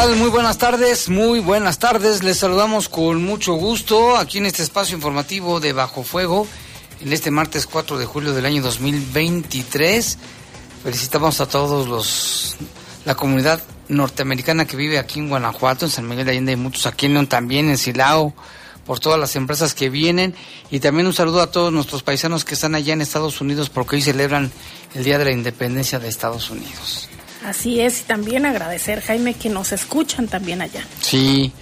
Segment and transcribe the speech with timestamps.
[0.00, 2.22] Muy buenas tardes, muy buenas tardes.
[2.22, 6.46] Les saludamos con mucho gusto aquí en este espacio informativo de Bajo Fuego,
[7.02, 10.18] en este martes 4 de julio del año 2023.
[10.82, 12.56] Felicitamos a todos los
[13.04, 16.86] la comunidad norteamericana que vive aquí en Guanajuato, en San Miguel de Allende y muchos
[16.86, 18.32] aquí en León también, en Silao,
[18.86, 20.34] por todas las empresas que vienen
[20.70, 23.96] y también un saludo a todos nuestros paisanos que están allá en Estados Unidos porque
[23.96, 24.50] hoy celebran
[24.94, 27.10] el Día de la Independencia de Estados Unidos.
[27.44, 30.84] Así es, y también agradecer, Jaime, que nos escuchan también allá.
[31.00, 31.52] Sí.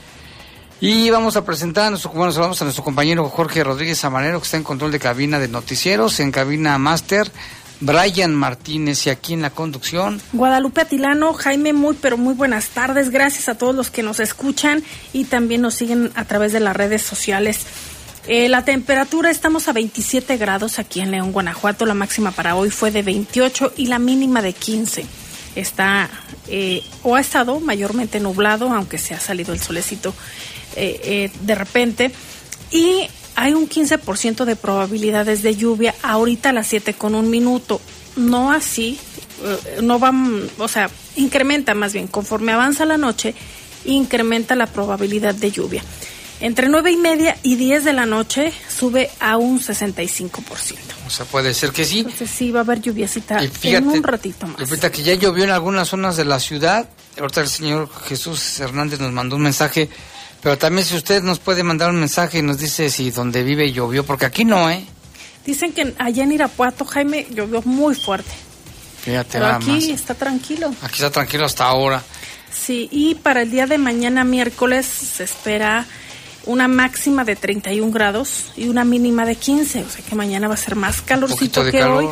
[0.81, 4.45] Y vamos a presentar a nuestro, bueno, saludamos a nuestro compañero Jorge Rodríguez Amanero, que
[4.45, 7.31] está en control de cabina de noticieros, en cabina máster,
[7.81, 10.21] Brian Martínez y aquí en la conducción.
[10.33, 13.11] Guadalupe Atilano, Jaime, muy pero muy buenas tardes.
[13.11, 16.77] Gracias a todos los que nos escuchan y también nos siguen a través de las
[16.77, 17.67] redes sociales.
[18.29, 21.87] Eh, la temperatura estamos a 27 grados aquí en León, Guanajuato.
[21.87, 25.07] La máxima para hoy fue de 28 y la mínima de 15
[25.61, 26.09] está
[26.49, 30.15] eh, o ha estado mayormente nublado, aunque se ha salido el solecito
[30.77, 32.13] eh, eh, de repente.
[32.71, 37.81] Y hay un 15% de probabilidades de lluvia ahorita a las 7 con un minuto.
[38.17, 38.99] No así,
[39.81, 43.35] no van, o sea, incrementa más bien, conforme avanza la noche,
[43.85, 45.85] incrementa la probabilidad de lluvia.
[46.41, 50.77] Entre nueve y media y 10 de la noche sube a un 65%.
[51.07, 52.01] O sea, puede ser que sí.
[52.01, 54.61] Entonces sí va a haber lluviacita en un ratito más.
[54.61, 56.89] Ahorita que ya llovió en algunas zonas de la ciudad.
[57.19, 59.89] Ahorita el señor Jesús Hernández nos mandó un mensaje.
[60.41, 63.73] Pero también si usted nos puede mandar un mensaje y nos dice si donde vive
[63.73, 64.85] llovió, porque aquí no, ¿eh?
[65.45, 68.31] Dicen que allá en Irapuato, Jaime, llovió muy fuerte.
[69.03, 70.73] Fíjate, Pero aquí está tranquilo.
[70.83, 72.03] Aquí está tranquilo hasta ahora.
[72.53, 75.87] Sí, y para el día de mañana, miércoles, se espera
[76.49, 80.55] una máxima de 31 grados y una mínima de 15, o sea que mañana va
[80.55, 82.09] a ser más calorcito que hoy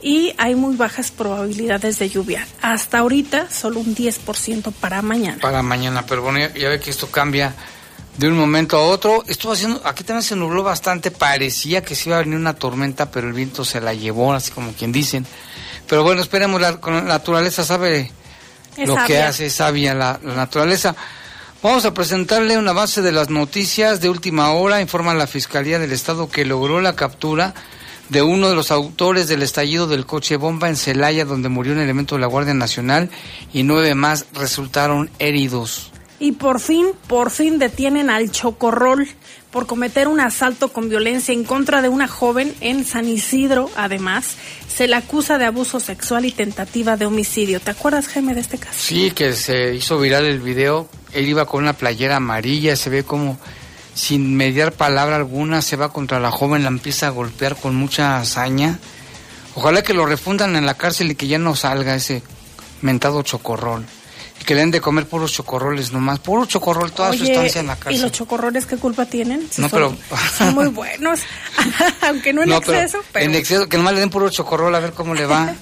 [0.00, 2.46] y hay muy bajas probabilidades de lluvia.
[2.62, 5.38] Hasta ahorita solo un 10% para mañana.
[5.40, 7.54] Para mañana, pero bueno, ya, ve que esto cambia
[8.16, 9.22] de un momento a otro.
[9.26, 13.10] Estuvo haciendo, aquí también se nubló bastante, parecía que se iba a venir una tormenta,
[13.10, 15.26] pero el viento se la llevó, así como quien dicen.
[15.88, 18.10] Pero bueno, esperemos, la, la naturaleza sabe
[18.78, 20.96] lo que hace, sabia la, la naturaleza.
[21.64, 24.82] Vamos a presentarle una base de las noticias de última hora.
[24.82, 27.54] Informa la Fiscalía del Estado que logró la captura
[28.10, 31.78] de uno de los autores del estallido del coche bomba en Celaya, donde murió un
[31.78, 33.08] elemento de la Guardia Nacional
[33.54, 35.90] y nueve más resultaron heridos.
[36.18, 39.08] Y por fin, por fin detienen al Chocorrol
[39.50, 43.70] por cometer un asalto con violencia en contra de una joven en San Isidro.
[43.74, 44.36] Además,
[44.68, 47.58] se le acusa de abuso sexual y tentativa de homicidio.
[47.58, 48.76] ¿Te acuerdas, Jaime, de este caso?
[48.78, 50.90] Sí, que se hizo viral el video.
[51.14, 53.38] Él iba con una playera amarilla, se ve como
[53.94, 58.18] sin mediar palabra alguna, se va contra la joven, la empieza a golpear con mucha
[58.18, 58.78] hazaña.
[59.54, 62.22] Ojalá que lo refundan en la cárcel y que ya no salga ese
[62.82, 63.86] mentado chocorrol
[64.44, 67.76] que le den de comer puros chocorroles nomás, puro chocorrol toda su estancia en la
[67.76, 67.94] cárcel.
[67.94, 69.40] ¿Y los chocorroles qué culpa tienen?
[69.56, 69.96] no, son, pero...
[70.38, 71.20] son muy buenos,
[72.02, 72.98] aunque no en exceso.
[73.12, 75.54] Pero, En exceso, que nomás le den puro chocorrol a ver cómo le va.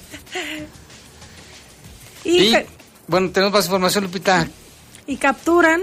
[2.25, 2.53] y,
[3.07, 4.47] bueno, tenemos más información, Lupita.
[5.07, 5.81] Y capturan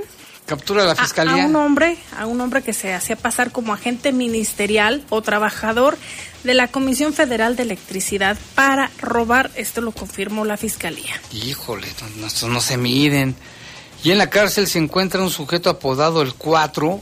[0.51, 4.11] captura la fiscalía a, un hombre, a un hombre que se hacía pasar como agente
[4.11, 5.97] ministerial o trabajador
[6.43, 11.21] de la Comisión Federal de Electricidad para robar, esto lo confirmó la fiscalía.
[11.31, 11.87] Híjole,
[12.17, 13.37] no, no se miden.
[14.03, 17.01] Y en la cárcel se encuentra un sujeto apodado el 4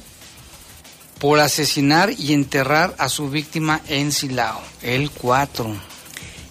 [1.18, 5.74] por asesinar y enterrar a su víctima en Silao, el 4.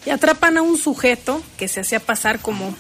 [0.06, 2.76] Y atrapan a un sujeto que se hacía pasar como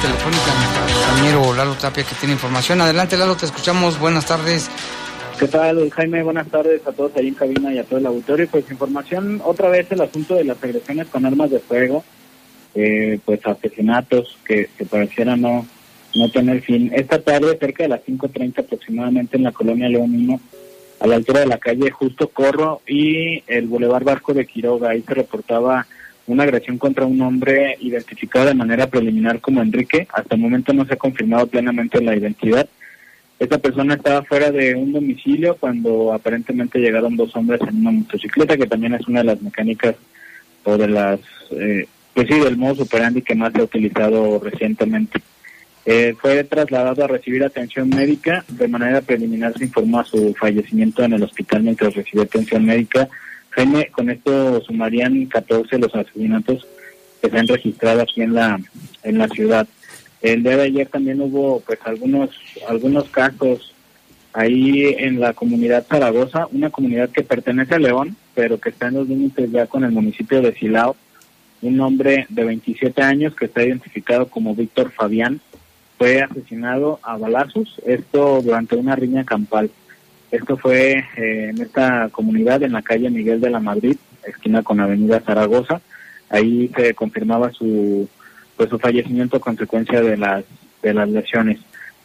[0.00, 0.52] Telefónica
[1.06, 2.80] compañero Lalo Tapia que tiene información.
[2.80, 3.98] Adelante Lalo, te escuchamos.
[3.98, 4.70] Buenas tardes.
[5.38, 6.22] ¿Qué tal, Jaime?
[6.22, 8.48] Buenas tardes a todos ahí en cabina y a todo el auditorio.
[8.50, 12.04] Pues información, otra vez el asunto de las agresiones con armas de fuego,
[12.74, 15.66] eh, pues asesinatos que, parecieran no,
[16.14, 16.90] no tener fin.
[16.94, 20.40] Esta tarde, cerca de las 5.30 aproximadamente en la colonia León 1,
[21.00, 25.02] a la altura de la calle Justo Corro y el Boulevard Barco de Quiroga, ahí
[25.02, 25.86] se reportaba
[26.30, 30.06] una agresión contra un hombre identificado de manera preliminar como Enrique.
[30.12, 32.68] Hasta el momento no se ha confirmado plenamente la identidad.
[33.38, 38.56] Esta persona estaba fuera de un domicilio cuando aparentemente llegaron dos hombres en una motocicleta,
[38.56, 39.96] que también es una de las mecánicas
[40.64, 45.20] o de las, eh, pues sí, del modo operandi que más se ha utilizado recientemente.
[45.86, 48.44] Eh, fue trasladado a recibir atención médica.
[48.46, 53.08] De manera preliminar se informó a su fallecimiento en el hospital mientras recibió atención médica.
[53.50, 56.66] Jaime, con esto sumarían 14 los asesinatos
[57.20, 58.58] que se han registrado aquí en la
[59.02, 59.66] en la ciudad.
[60.22, 62.30] El día de ayer también hubo pues algunos
[62.68, 63.74] algunos casos
[64.32, 68.94] ahí en la comunidad Zaragoza, una comunidad que pertenece a León, pero que está en
[68.94, 70.96] los límites ya con el municipio de Silao.
[71.62, 75.40] Un hombre de 27 años que está identificado como Víctor Fabián
[75.98, 79.70] fue asesinado a balazos, esto durante una riña campal.
[80.30, 84.80] Esto fue eh, en esta comunidad, en la calle Miguel de la Madrid, esquina con
[84.80, 85.80] Avenida Zaragoza.
[86.28, 88.08] Ahí se confirmaba su
[88.56, 90.44] pues su fallecimiento a consecuencia de las
[90.82, 91.58] de las lesiones.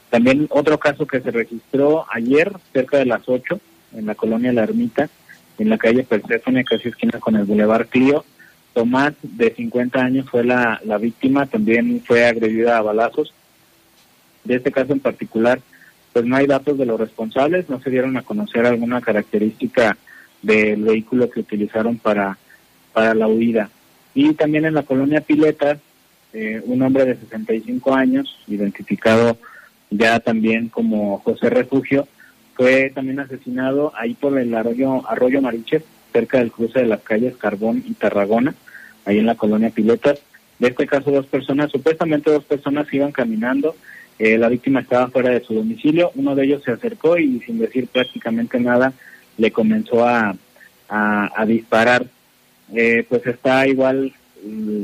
[0.10, 3.60] También otro caso que se registró ayer, cerca de las 8,
[3.96, 5.10] en la colonia La Ermita,
[5.58, 8.26] en la calle Perséfone, casi esquina con el Boulevard Clio.
[8.74, 13.34] Tomás, de 50 años, fue la, la víctima, también fue agredida a balazos.
[14.44, 15.60] De este caso en particular,
[16.16, 19.98] pues no hay datos de los responsables, no se dieron a conocer alguna característica
[20.42, 22.38] del vehículo que utilizaron para,
[22.94, 23.70] para la huida.
[24.14, 25.78] Y también en la colonia Piletas,
[26.32, 29.38] eh, un hombre de 65 años, identificado
[29.90, 32.08] ya también como José Refugio,
[32.54, 35.84] fue también asesinado ahí por el arroyo, arroyo Mariche,
[36.14, 38.56] cerca del cruce de las calles Carbón y Tarragona,
[39.04, 40.20] ahí en la colonia Piletas.
[40.60, 43.76] De este caso, dos personas, supuestamente dos personas iban caminando,
[44.18, 47.60] eh, la víctima estaba fuera de su domicilio, uno de ellos se acercó y sin
[47.60, 48.94] decir prácticamente nada
[49.38, 50.36] le comenzó a,
[50.88, 52.06] a, disparar.
[52.74, 54.14] Eh, pues está igual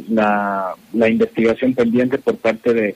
[0.09, 2.95] la, la investigación pendiente por parte de,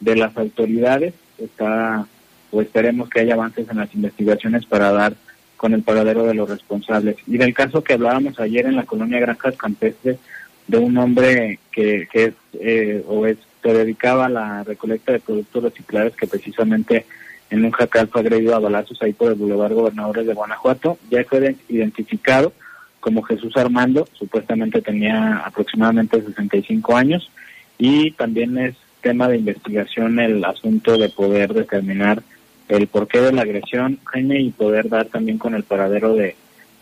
[0.00, 2.06] de las autoridades, está
[2.50, 5.14] o esperemos que haya avances en las investigaciones para dar
[5.56, 7.16] con el paradero de los responsables.
[7.26, 10.18] Y del caso que hablábamos ayer en la colonia Granjas Campestres,
[10.66, 15.18] de un hombre que, que es eh, o es se dedicaba a la recolecta de
[15.18, 17.04] productos reciclables que precisamente
[17.50, 20.98] en un jacal fue agredido a balazos ahí por el Boulevard Gobernadores de Guanajuato.
[21.10, 22.52] Ya fue identificado
[23.00, 27.28] como Jesús Armando, supuestamente tenía aproximadamente 65 años
[27.76, 32.22] y también es tema de investigación el asunto de poder determinar
[32.68, 36.36] el porqué de la agresión, Jaime, y poder dar también con el paradero de,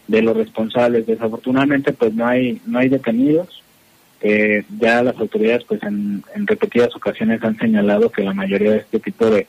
[0.06, 1.06] de los responsables.
[1.06, 3.63] Desafortunadamente, pues no hay no hay detenidos,
[4.20, 8.78] eh, ya las autoridades pues en, en, repetidas ocasiones han señalado que la mayoría de
[8.78, 9.46] este tipo de,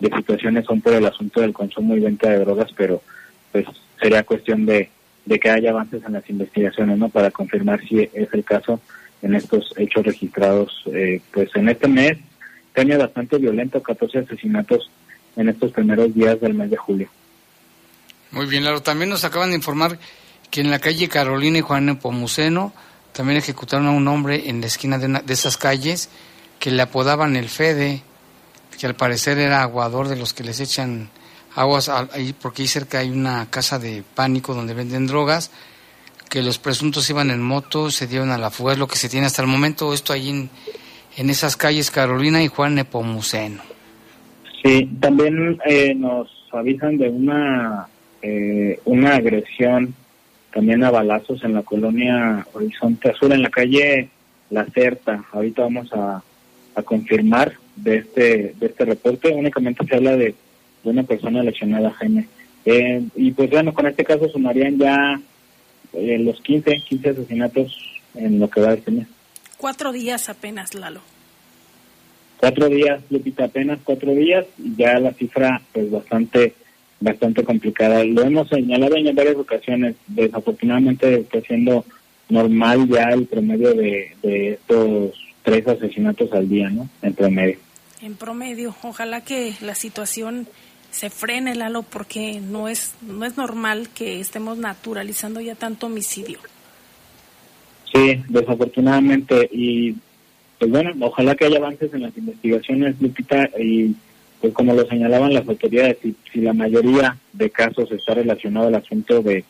[0.00, 3.02] de, situaciones son por el asunto del consumo y venta de drogas, pero
[3.52, 3.66] pues
[4.00, 4.90] sería cuestión de,
[5.24, 7.08] de que haya avances en las investigaciones, ¿no?
[7.08, 8.80] Para confirmar si es el caso
[9.22, 12.18] en estos hechos registrados, eh, pues en este mes,
[12.74, 14.90] este bastante violento, 14 asesinatos
[15.36, 17.08] en estos primeros días del mes de julio.
[18.30, 18.82] Muy bien, Laro.
[18.82, 19.98] También nos acaban de informar
[20.50, 22.72] que en la calle Carolina y Juan Nepomuceno
[23.14, 26.10] también ejecutaron a un hombre en la esquina de, una, de esas calles
[26.58, 28.02] que le apodaban el Fede,
[28.78, 31.08] que al parecer era aguador de los que les echan
[31.54, 35.50] aguas ahí, porque ahí cerca hay una casa de pánico donde venden drogas,
[36.28, 39.08] que los presuntos iban en moto, se dieron a la fuga, es lo que se
[39.08, 40.50] tiene hasta el momento, esto ahí en,
[41.16, 43.62] en esas calles Carolina y Juan Nepomuceno.
[44.64, 47.86] Sí, también eh, nos avisan de una,
[48.22, 49.94] eh, una agresión
[50.54, 54.08] también a balazos en la colonia Horizonte Azul, en la calle
[54.50, 55.24] La Certa.
[55.32, 56.22] Ahorita vamos a,
[56.76, 59.34] a confirmar de este de este reporte.
[59.34, 60.34] Únicamente se habla de,
[60.84, 62.28] de una persona lesionada, Jaime.
[62.64, 65.20] Eh, y pues bueno, con este caso sumarían ya
[65.92, 67.76] eh, los 15, 15 asesinatos
[68.14, 69.08] en lo que va de este mes.
[69.58, 71.00] Cuatro días apenas, Lalo.
[72.38, 76.54] Cuatro días, Lupita, apenas cuatro días, y ya la cifra pues bastante
[77.04, 78.02] bastante complicada.
[78.04, 79.94] Lo hemos señalado en varias ocasiones.
[80.08, 81.84] Desafortunadamente está siendo
[82.28, 86.88] normal ya el promedio de, de estos tres asesinatos al día, ¿no?
[87.02, 87.58] En promedio.
[88.00, 88.74] En promedio.
[88.82, 90.48] Ojalá que la situación
[90.90, 96.38] se frene, Lalo, porque no es, no es normal que estemos naturalizando ya tanto homicidio.
[97.92, 99.48] Sí, desafortunadamente.
[99.52, 99.94] Y
[100.58, 103.94] pues bueno, ojalá que haya avances en las investigaciones, Lupita, y
[104.44, 108.74] pues como lo señalaban las autoridades, si, si la mayoría de casos está relacionado al
[108.74, 109.42] asunto de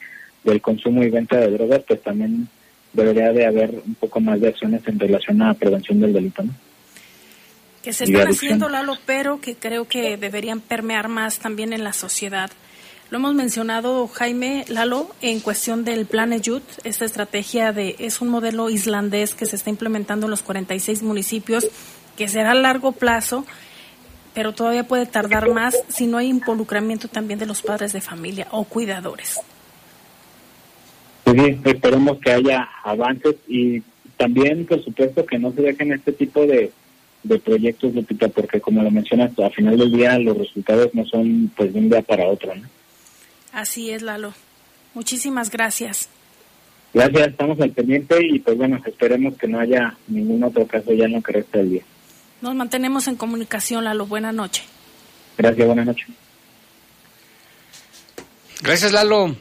[0.45, 2.47] del consumo y venta de drogas, pues también
[2.93, 6.45] debería de haber un poco más de acciones en relación a la prevención del delito,
[6.45, 6.55] ¿no?
[7.83, 11.93] que se están haciendo, Lalo, pero que creo que deberían permear más también en la
[11.93, 12.53] sociedad.
[13.11, 18.29] Lo hemos mencionado, Jaime Lalo, en cuestión del Plan EJUT, esta estrategia de es un
[18.29, 21.67] modelo islandés que se está implementando en los 46 municipios,
[22.17, 23.45] que será a largo plazo,
[24.35, 28.49] pero todavía puede tardar más si no hay involucramiento también de los padres de familia
[28.51, 29.41] o cuidadores.
[31.23, 33.83] Pues sí, esperemos que haya avances y
[34.17, 36.71] también, por supuesto, que no se dejen este tipo de
[37.25, 41.51] de proyectos, Lupita, porque como lo mencionas, al final del día los resultados no son
[41.57, 42.55] pues de un día para otro.
[42.55, 42.69] ¿no?
[43.53, 44.35] Así es, Lalo.
[44.93, 46.09] Muchísimas gracias.
[46.93, 51.07] Gracias, estamos al pendiente y pues bueno, esperemos que no haya ningún otro caso ya
[51.07, 51.83] en lo que resta del día.
[52.45, 54.05] Nos mantenemos en comunicación, Lalo.
[54.05, 54.65] Buenas noches.
[55.39, 56.07] Gracias, buenas noches.
[58.61, 59.35] Gracias, Lalo.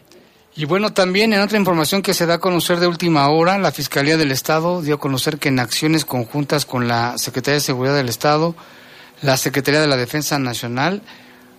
[0.56, 3.74] Y bueno, también en otra información que se da a conocer de última hora, la
[3.74, 7.94] Fiscalía del Estado dio a conocer que en acciones conjuntas con la Secretaría de Seguridad
[7.94, 8.56] del Estado,
[9.22, 11.02] la Secretaría de la Defensa Nacional,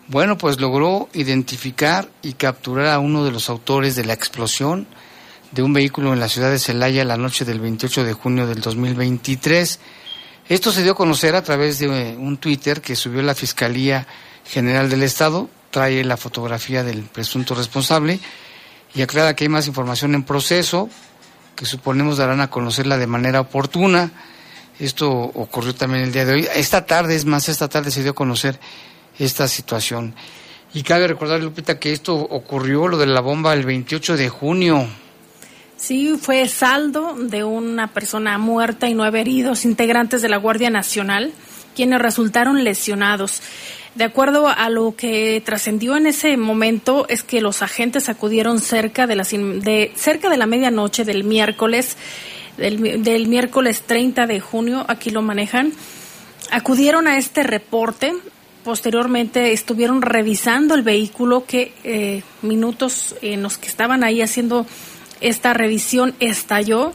[0.08, 4.86] bueno, pues logró identificar y capturar a uno de los autores de la explosión
[5.52, 8.62] de un vehículo en la ciudad de Celaya la noche del 28 de junio del
[8.62, 9.78] 2023.
[10.48, 14.06] Esto se dio a conocer a través de eh, un Twitter que subió la Fiscalía
[14.46, 18.20] General del Estado, trae la fotografía del presunto responsable
[18.94, 20.90] y aclara que hay más información en proceso
[21.54, 24.10] que suponemos darán a conocerla de manera oportuna.
[24.78, 26.48] Esto ocurrió también el día de hoy.
[26.54, 28.58] Esta tarde, es más, esta tarde se dio a conocer
[29.18, 30.14] esta situación.
[30.74, 34.88] Y cabe recordar, Lupita, que esto ocurrió, lo de la bomba, el 28 de junio.
[35.76, 41.32] Sí, fue saldo de una persona muerta y nueve heridos, integrantes de la Guardia Nacional,
[41.74, 43.42] quienes resultaron lesionados.
[43.94, 49.06] De acuerdo a lo que trascendió en ese momento es que los agentes acudieron cerca
[49.06, 51.96] de, las, de, cerca de la medianoche del miércoles,
[52.56, 55.72] del, del miércoles 30 de junio, aquí lo manejan,
[56.50, 58.14] acudieron a este reporte
[58.64, 64.66] posteriormente estuvieron revisando el vehículo que eh, minutos en los que estaban ahí haciendo
[65.24, 66.92] esta revisión estalló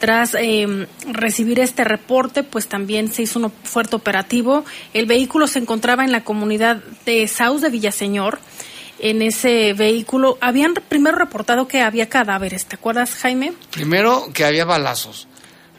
[0.00, 4.64] tras eh, recibir este reporte, pues también se hizo un fuerte operativo.
[4.92, 8.40] El vehículo se encontraba en la comunidad de Saus de Villaseñor.
[8.98, 13.52] En ese vehículo habían primero reportado que había cadáveres, ¿te acuerdas, Jaime?
[13.70, 15.28] Primero que había balazos,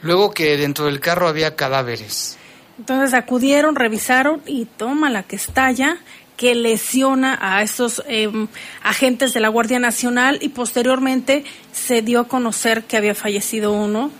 [0.01, 2.37] luego que dentro del carro había cadáveres.
[2.79, 5.97] Entonces acudieron, revisaron y toma la que estalla
[6.37, 8.47] que lesiona a estos em,
[8.83, 14.11] agentes de la Guardia Nacional y posteriormente se dio a conocer que había fallecido uno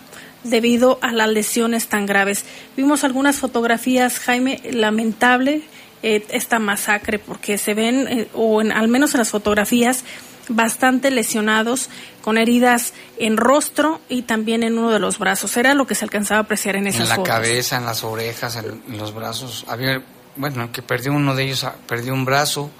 [0.44, 2.44] debido a las lesiones tan graves.
[2.76, 5.62] Vimos algunas fotografías, Jaime, lamentable
[6.02, 10.04] eh, esta masacre porque se ven, eh, o en, al menos en las fotografías,
[10.48, 11.88] bastante lesionados,
[12.20, 15.56] con heridas en rostro y también en uno de los brazos.
[15.56, 18.56] Era lo que se alcanzaba a apreciar en esas En la cabeza, en las orejas,
[18.56, 19.64] en los brazos.
[19.66, 20.02] Había
[20.36, 22.70] bueno, que perdió uno de ellos, perdió un brazo.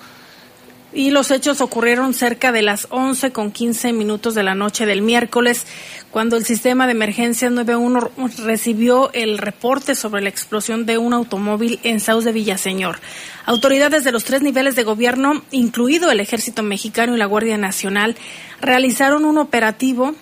[0.93, 5.03] Y los hechos ocurrieron cerca de las 11 con 15 minutos de la noche del
[5.03, 5.67] miércoles,
[6.13, 8.13] cuando el sistema de emergencias 91
[8.45, 13.01] recibió el reporte sobre la explosión de un automóvil en Saus de Villaseñor.
[13.45, 18.17] Autoridades de los tres niveles de gobierno, incluido el Ejército Mexicano y la Guardia Nacional,
[18.61, 20.15] realizaron un operativo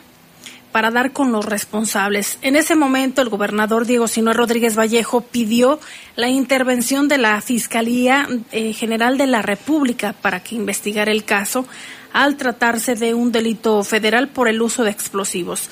[0.73, 2.39] para dar con los responsables.
[2.43, 5.79] En ese momento, el gobernador Diego Sinue Rodríguez Vallejo pidió
[6.17, 11.67] la intervención de la Fiscalía eh, General de la República para que investigara el caso
[12.13, 15.69] al tratarse de un delito federal por el uso de explosivos.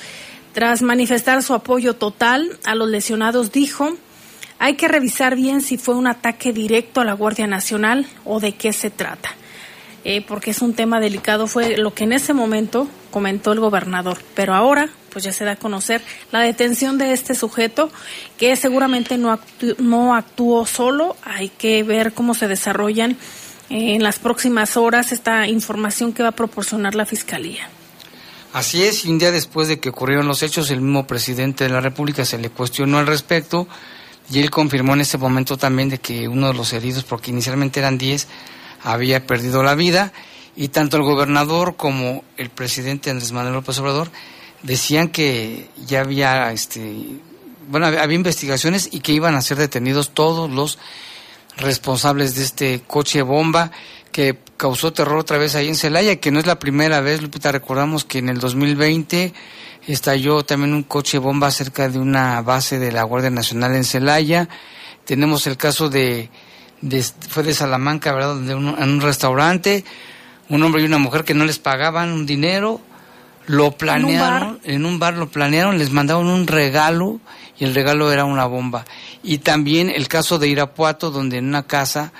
[0.53, 3.95] Tras manifestar su apoyo total a los lesionados, dijo,
[4.59, 8.53] hay que revisar bien si fue un ataque directo a la Guardia Nacional o de
[8.53, 9.29] qué se trata.
[10.03, 14.17] Eh, porque es un tema delicado, fue lo que en ese momento comentó el gobernador.
[14.33, 17.91] Pero ahora, pues ya se da a conocer la detención de este sujeto,
[18.37, 19.39] que seguramente no,
[19.77, 23.11] no actuó solo, hay que ver cómo se desarrollan
[23.69, 27.69] eh, en las próximas horas esta información que va a proporcionar la Fiscalía.
[28.53, 31.69] Así es, y un día después de que ocurrieron los hechos, el mismo presidente de
[31.69, 33.67] la República se le cuestionó al respecto
[34.29, 37.79] y él confirmó en ese momento también de que uno de los heridos, porque inicialmente
[37.79, 38.27] eran 10,
[38.83, 40.13] había perdido la vida
[40.55, 44.11] y tanto el gobernador como el presidente Andrés Manuel López Obrador
[44.63, 46.81] decían que ya había este
[47.69, 50.77] bueno había investigaciones y que iban a ser detenidos todos los
[51.57, 53.71] responsables de este coche bomba
[54.11, 57.51] que causó terror otra vez ahí en Celaya, que no es la primera vez, Lupita,
[57.51, 59.33] recordamos que en el 2020
[59.87, 64.49] estalló también un coche bomba cerca de una base de la Guardia Nacional en Celaya.
[65.05, 66.29] Tenemos el caso de,
[66.81, 68.35] de fue de Salamanca, ¿verdad?
[68.37, 69.85] De un, en un restaurante,
[70.49, 72.81] un hombre y una mujer que no les pagaban un dinero,
[73.47, 77.19] lo planearon, en un bar, lo planearon, les mandaron un regalo
[77.59, 78.85] y el regalo era una bomba.
[79.23, 82.11] Y también el caso de Irapuato, donde en una casa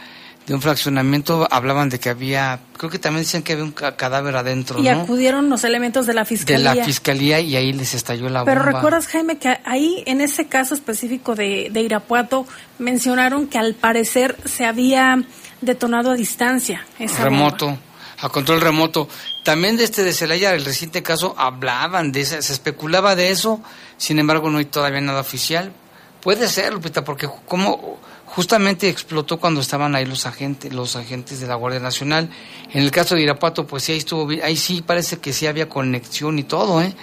[0.52, 3.96] de un fraccionamiento hablaban de que había, creo que también decían que había un ca-
[3.96, 5.02] cadáver adentro, Y ¿no?
[5.04, 6.76] acudieron los elementos de la De fiscalía.
[6.76, 8.74] la fiscalía y ahí les estalló la Pero bomba.
[8.74, 12.46] recuerdas, Jaime, que ahí, en ese caso específico de, de Irapuato,
[12.80, 15.24] mencionaron que al parecer se había
[15.62, 17.82] detonado a distancia esa remoto, bomba.
[18.20, 19.08] a control remoto.
[19.46, 23.62] También de este de Celaya, el reciente caso, hablaban de eso, se especulaba de eso,
[23.96, 25.72] sin embargo no hay todavía nada oficial.
[26.22, 28.00] Puede ser, Lupita, porque como
[28.32, 32.30] justamente explotó cuando estaban ahí los agentes, los agentes de la Guardia Nacional.
[32.72, 35.68] En el caso de Irapuato, pues sí, ahí estuvo, ahí sí parece que sí había
[35.68, 36.94] conexión y todo, ¿eh?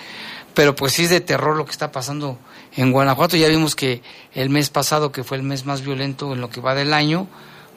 [0.54, 2.38] Pero pues sí es de terror lo que está pasando
[2.74, 3.36] en Guanajuato.
[3.36, 4.00] Ya vimos que
[4.32, 7.28] el mes pasado, que fue el mes más violento en lo que va del año,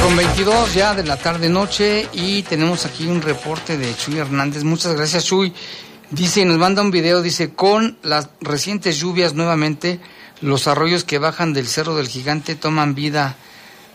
[0.00, 4.64] Con 22 ya de la tarde noche y tenemos aquí un reporte de Chuy Hernández.
[4.64, 5.52] Muchas gracias Chuy.
[6.10, 10.00] Dice y nos manda un video, dice, con las recientes lluvias nuevamente,
[10.40, 13.36] los arroyos que bajan del Cerro del Gigante toman vida.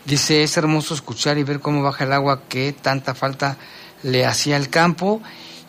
[0.04, 3.56] Dice, es hermoso escuchar y ver cómo baja el agua que tanta falta
[4.02, 5.22] le hacía al campo.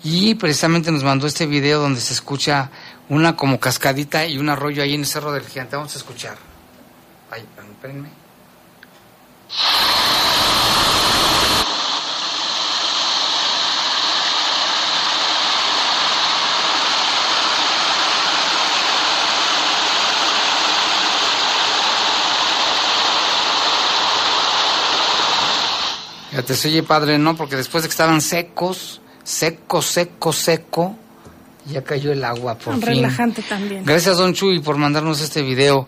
[0.04, 2.72] Y precisamente nos mandó este video donde se escucha
[3.10, 5.76] una como cascadita y un arroyo ahí en el Cerro del Gigante.
[5.76, 6.38] Vamos a escuchar.
[7.32, 8.19] Ay, espérenme.
[26.30, 27.36] Fíjate, se oye padre, ¿no?
[27.36, 30.96] Porque después de que estaban secos, seco, seco, seco,
[31.72, 32.82] ya cayó el agua por fin.
[32.82, 33.84] Relajante también.
[33.86, 35.88] Gracias, Don Chuy, por mandarnos este video.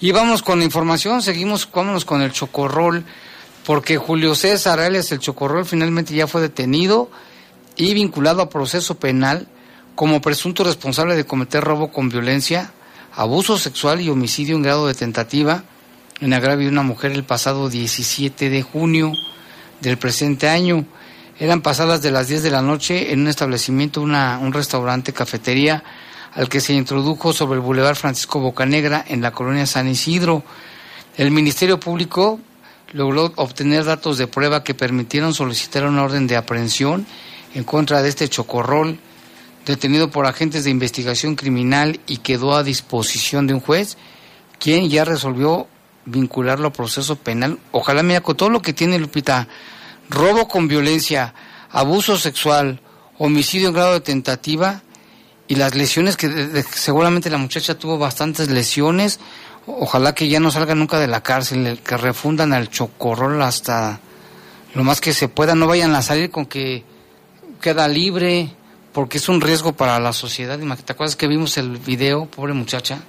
[0.00, 3.04] Y vamos con la información, seguimos, vámonos con el chocorrol,
[3.66, 7.10] porque Julio César, alias el chocorrol, finalmente ya fue detenido
[7.76, 9.48] y vinculado a proceso penal
[9.94, 12.72] como presunto responsable de cometer robo con violencia,
[13.14, 15.64] abuso sexual y homicidio en grado de tentativa
[16.20, 19.12] en agravio de una mujer el pasado 17 de junio
[19.80, 20.84] del presente año.
[21.40, 25.84] Eran pasadas de las 10 de la noche en un establecimiento, una, un restaurante, cafetería,
[26.34, 30.42] al que se introdujo sobre el Boulevard Francisco Bocanegra en la colonia San Isidro.
[31.16, 32.40] El Ministerio Público
[32.92, 37.06] logró obtener datos de prueba que permitieron solicitar una orden de aprehensión
[37.54, 38.98] en contra de este chocorrol,
[39.64, 43.96] detenido por agentes de investigación criminal y quedó a disposición de un juez,
[44.58, 45.68] quien ya resolvió
[46.04, 47.58] vincularlo a proceso penal.
[47.70, 49.46] Ojalá, mira, con todo lo que tiene Lupita,
[50.08, 51.34] robo con violencia,
[51.70, 52.80] abuso sexual,
[53.18, 54.82] homicidio en grado de tentativa
[55.46, 59.20] y las lesiones que de- seguramente la muchacha tuvo bastantes lesiones.
[59.66, 64.00] Ojalá que ya no salga nunca de la cárcel, el que refundan al chocorrol hasta
[64.74, 66.84] lo más que se pueda, no vayan a salir con que
[67.60, 68.50] queda libre,
[68.92, 70.58] porque es un riesgo para la sociedad.
[70.58, 73.00] ¿te acuerdas que vimos el video, pobre muchacha?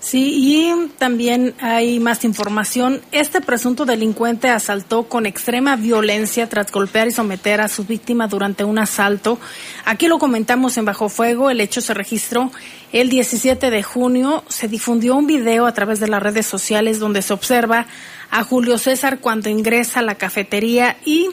[0.00, 3.02] Sí, y también hay más información.
[3.12, 8.64] Este presunto delincuente asaltó con extrema violencia tras golpear y someter a su víctima durante
[8.64, 9.38] un asalto.
[9.84, 11.50] Aquí lo comentamos en Bajo Fuego.
[11.50, 12.50] El hecho se registró
[12.92, 14.42] el 17 de junio.
[14.48, 17.86] Se difundió un video a través de las redes sociales donde se observa
[18.30, 21.28] a Julio César cuando ingresa a la cafetería y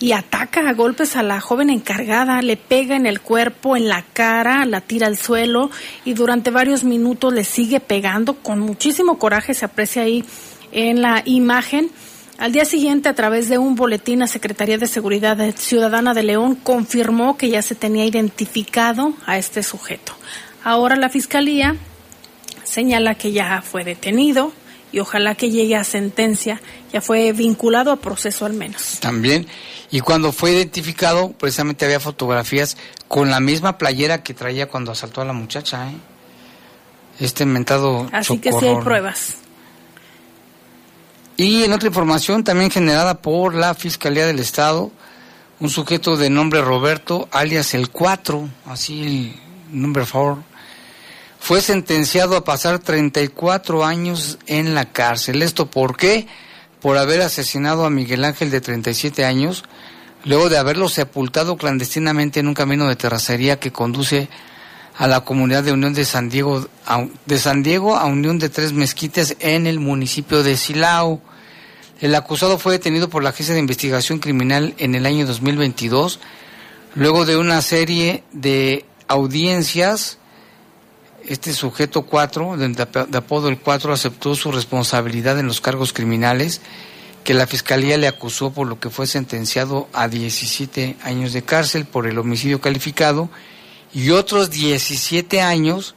[0.00, 4.02] y ataca a golpes a la joven encargada, le pega en el cuerpo, en la
[4.02, 5.70] cara, la tira al suelo
[6.06, 10.24] y durante varios minutos le sigue pegando con muchísimo coraje, se aprecia ahí
[10.72, 11.90] en la imagen.
[12.38, 16.54] Al día siguiente, a través de un boletín, la Secretaría de Seguridad Ciudadana de León
[16.54, 20.14] confirmó que ya se tenía identificado a este sujeto.
[20.64, 21.76] Ahora la Fiscalía
[22.64, 24.52] señala que ya fue detenido
[24.92, 26.60] y ojalá que llegue a sentencia,
[26.92, 28.98] ya fue vinculado a proceso al menos.
[29.00, 29.46] También.
[29.90, 32.76] Y cuando fue identificado, precisamente había fotografías
[33.08, 35.96] con la misma playera que traía cuando asaltó a la muchacha, ¿eh?
[37.18, 38.08] Este inventado.
[38.12, 39.36] Así que sí hay pruebas.
[41.36, 44.90] Y en otra información también generada por la Fiscalía del Estado,
[45.58, 49.34] un sujeto de nombre Roberto, alias el 4, así el
[49.70, 50.42] number 4,
[51.40, 55.42] fue sentenciado a pasar 34 años en la cárcel.
[55.42, 56.28] ¿Esto por qué?
[56.80, 59.64] Por haber asesinado a Miguel Ángel de 37 años,
[60.24, 64.28] luego de haberlo sepultado clandestinamente en un camino de terracería que conduce
[64.96, 68.50] a la comunidad de Unión de San Diego, a, de San Diego a Unión de
[68.50, 71.22] Tres Mezquites en el municipio de Silao.
[72.02, 76.20] El acusado fue detenido por la Agencia de Investigación Criminal en el año 2022,
[76.94, 80.19] luego de una serie de audiencias.
[81.30, 86.60] Este sujeto 4, de apodo el 4, aceptó su responsabilidad en los cargos criminales
[87.22, 91.84] que la Fiscalía le acusó por lo que fue sentenciado a 17 años de cárcel
[91.84, 93.30] por el homicidio calificado
[93.94, 95.94] y otros 17 años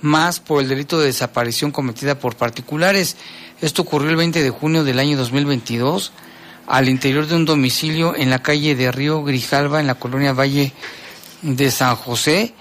[0.00, 3.16] más por el delito de desaparición cometida por particulares.
[3.60, 6.12] Esto ocurrió el 20 de junio del año 2022
[6.68, 10.72] al interior de un domicilio en la calle de Río Grijalva, en la colonia Valle
[11.42, 12.54] de San José.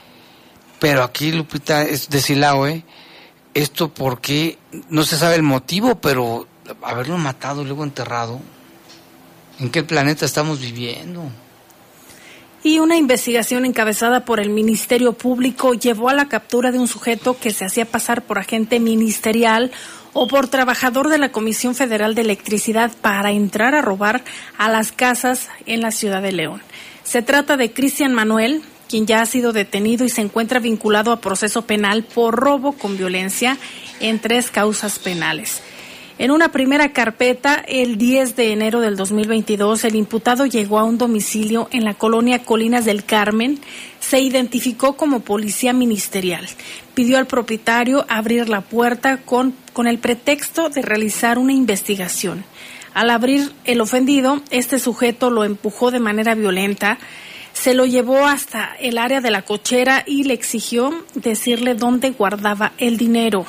[0.80, 2.84] Pero aquí, Lupita, es de Silao, ¿eh?
[3.54, 4.58] Esto porque
[4.90, 6.48] no se sabe el motivo, pero
[6.84, 8.40] haberlo matado y luego enterrado,
[9.60, 11.24] ¿en qué planeta estamos viviendo?
[12.64, 17.38] Y una investigación encabezada por el Ministerio Público llevó a la captura de un sujeto
[17.40, 19.72] que se hacía pasar por agente ministerial
[20.14, 24.24] o por trabajador de la Comisión Federal de Electricidad para entrar a robar
[24.58, 26.62] a las casas en la ciudad de León.
[27.04, 31.22] Se trata de Cristian Manuel, quien ya ha sido detenido y se encuentra vinculado a
[31.22, 33.58] proceso penal por robo con violencia
[34.00, 35.62] en tres causas penales.
[36.20, 40.98] En una primera carpeta, el 10 de enero del 2022, el imputado llegó a un
[40.98, 43.60] domicilio en la colonia Colinas del Carmen.
[44.00, 46.48] Se identificó como policía ministerial.
[46.96, 52.44] Pidió al propietario abrir la puerta con, con el pretexto de realizar una investigación.
[52.96, 56.98] Al abrir el ofendido, este sujeto lo empujó de manera violenta,
[57.58, 62.74] se lo llevó hasta el área de la cochera y le exigió decirle dónde guardaba
[62.78, 63.48] el dinero.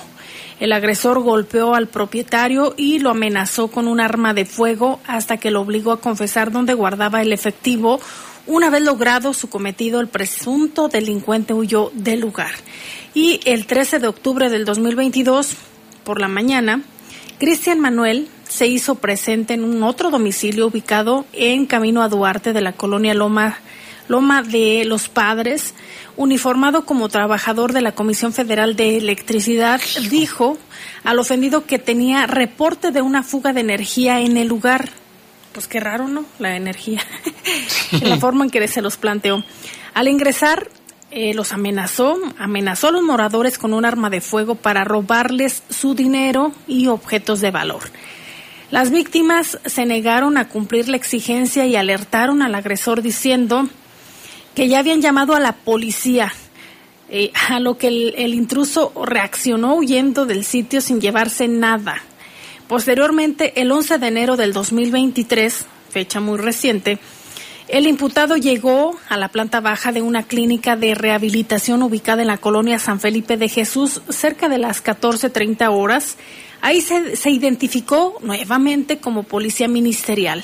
[0.61, 5.51] El agresor golpeó al propietario y lo amenazó con un arma de fuego hasta que
[5.51, 8.01] lo obligó a confesar dónde guardaba el efectivo.
[8.47, 12.53] Una vez logrado su cometido, el presunto delincuente huyó del lugar.
[13.13, 15.55] Y el 13 de octubre del 2022,
[16.03, 16.81] por la mañana,
[17.39, 22.63] Cristian Manuel se hizo presente en un otro domicilio ubicado en Camino a Duarte de
[22.63, 23.59] la colonia Loma,
[24.09, 25.75] Loma de los Padres,
[26.17, 30.59] uniformado como trabajador de la Comisión Federal de Electricidad, dijo
[31.05, 34.89] al ofendido que tenía reporte de una fuga de energía en el lugar.
[35.53, 36.25] Pues qué raro, ¿no?
[36.39, 37.03] La energía.
[37.93, 39.45] en la forma en que se los planteó.
[39.95, 40.69] Al ingresar,
[41.11, 45.95] eh, los amenazó, amenazó a los moradores con un arma de fuego para robarles su
[45.95, 47.85] dinero y objetos de valor.
[48.71, 53.69] Las víctimas se negaron a cumplir la exigencia y alertaron al agresor diciendo
[54.59, 56.33] que ya habían llamado a la policía,
[57.09, 62.03] eh, a lo que el, el intruso reaccionó huyendo del sitio sin llevarse nada.
[62.67, 66.99] Posteriormente, el 11 de enero del 2023, fecha muy reciente,
[67.69, 72.39] el imputado llegó a la planta baja de una clínica de rehabilitación ubicada en la
[72.39, 76.17] colonia San Felipe de Jesús cerca de las 14.30 horas.
[76.63, 80.43] Ahí se, se identificó nuevamente como policía ministerial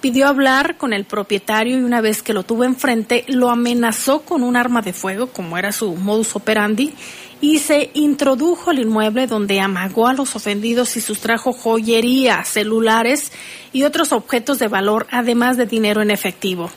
[0.00, 4.42] pidió hablar con el propietario y una vez que lo tuvo enfrente, lo amenazó con
[4.42, 6.94] un arma de fuego, como era su modus operandi,
[7.40, 13.32] y se introdujo al inmueble donde amagó a los ofendidos y sustrajo joyería, celulares
[13.72, 16.70] y otros objetos de valor, además de dinero en efectivo.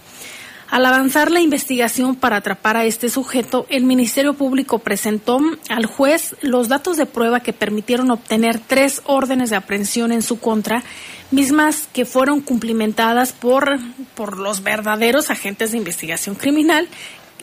[0.69, 6.35] Al avanzar la investigación para atrapar a este sujeto, el Ministerio Público presentó al juez
[6.41, 10.83] los datos de prueba que permitieron obtener tres órdenes de aprehensión en su contra,
[11.31, 13.77] mismas que fueron cumplimentadas por,
[14.15, 16.87] por los verdaderos agentes de investigación criminal,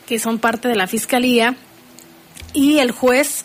[0.06, 1.56] que son parte de la Fiscalía,
[2.52, 3.44] y el juez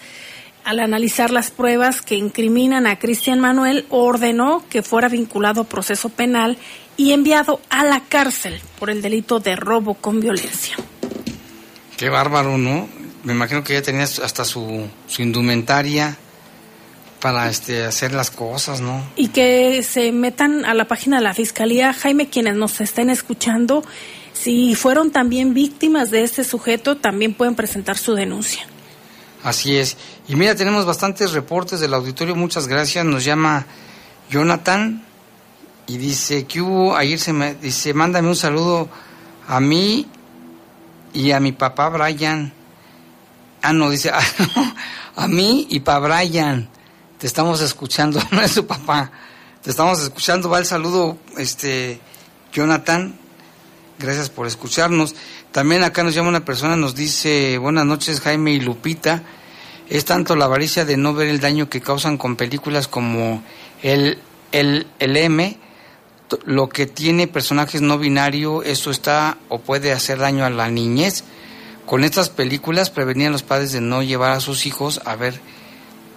[0.64, 6.10] al analizar las pruebas que incriminan a Cristian Manuel, ordenó que fuera vinculado a proceso
[6.10, 6.58] penal
[6.98, 10.76] y enviado a la cárcel por el delito de robo con violencia.
[11.98, 12.88] Qué bárbaro, ¿no?
[13.24, 16.18] Me imagino que ya tenías hasta su, su indumentaria
[17.20, 19.04] para este, hacer las cosas, ¿no?
[19.16, 23.84] Y que se metan a la página de la Fiscalía, Jaime, quienes nos estén escuchando,
[24.34, 28.68] si fueron también víctimas de este sujeto, también pueden presentar su denuncia.
[29.44, 29.98] Así es.
[30.28, 33.06] Y mira, tenemos bastantes reportes del auditorio, muchas gracias.
[33.06, 33.66] Nos llama
[34.30, 35.06] Jonathan
[35.88, 38.89] y dice que hubo, ayer se me dice, mándame un saludo
[39.48, 40.08] a mí
[41.13, 42.54] y a mi papá Brian.
[43.62, 44.12] Ah, no, dice,
[45.15, 46.69] a mí y para Brian.
[47.17, 49.12] Te estamos escuchando, no es su papá.
[49.62, 52.00] Te estamos escuchando, va el saludo, este,
[52.52, 53.17] Jonathan.
[53.98, 55.15] Gracias por escucharnos.
[55.52, 59.24] También acá nos llama una persona, nos dice, buenas noches Jaime y Lupita.
[59.88, 63.43] Es tanto la avaricia de no ver el daño que causan con películas como
[63.82, 64.19] el,
[64.52, 65.58] el, el M,
[66.46, 71.24] lo que tiene personajes no binario, eso está o puede hacer daño a la niñez.
[71.86, 75.40] Con estas películas prevenían los padres de no llevar a sus hijos a ver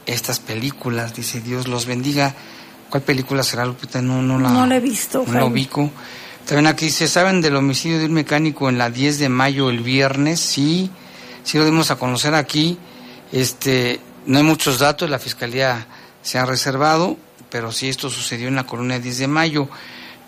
[0.06, 1.14] estas películas.
[1.14, 2.34] Dice Dios los bendiga.
[2.88, 4.00] ¿Cuál película será, Lupita?
[4.00, 5.24] No, no la, no la he visto.
[5.26, 5.90] No la ubico.
[6.46, 9.80] También aquí dice, ¿saben del homicidio de un mecánico en la 10 de mayo el
[9.80, 10.40] viernes?
[10.40, 10.90] Sí,
[11.44, 12.78] sí lo dimos a conocer aquí.
[13.32, 15.86] Este, no hay muchos datos, la fiscalía
[16.22, 17.18] se ha reservado,
[17.50, 19.68] pero sí esto sucedió en la colonia 10 de mayo.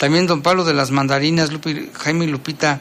[0.00, 1.50] También don Pablo de las Mandarinas,
[1.92, 2.80] Jaime Lupita,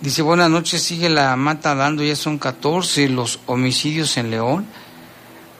[0.00, 4.64] dice, buenas noches, sigue la mata dando, ya son 14 los homicidios en León,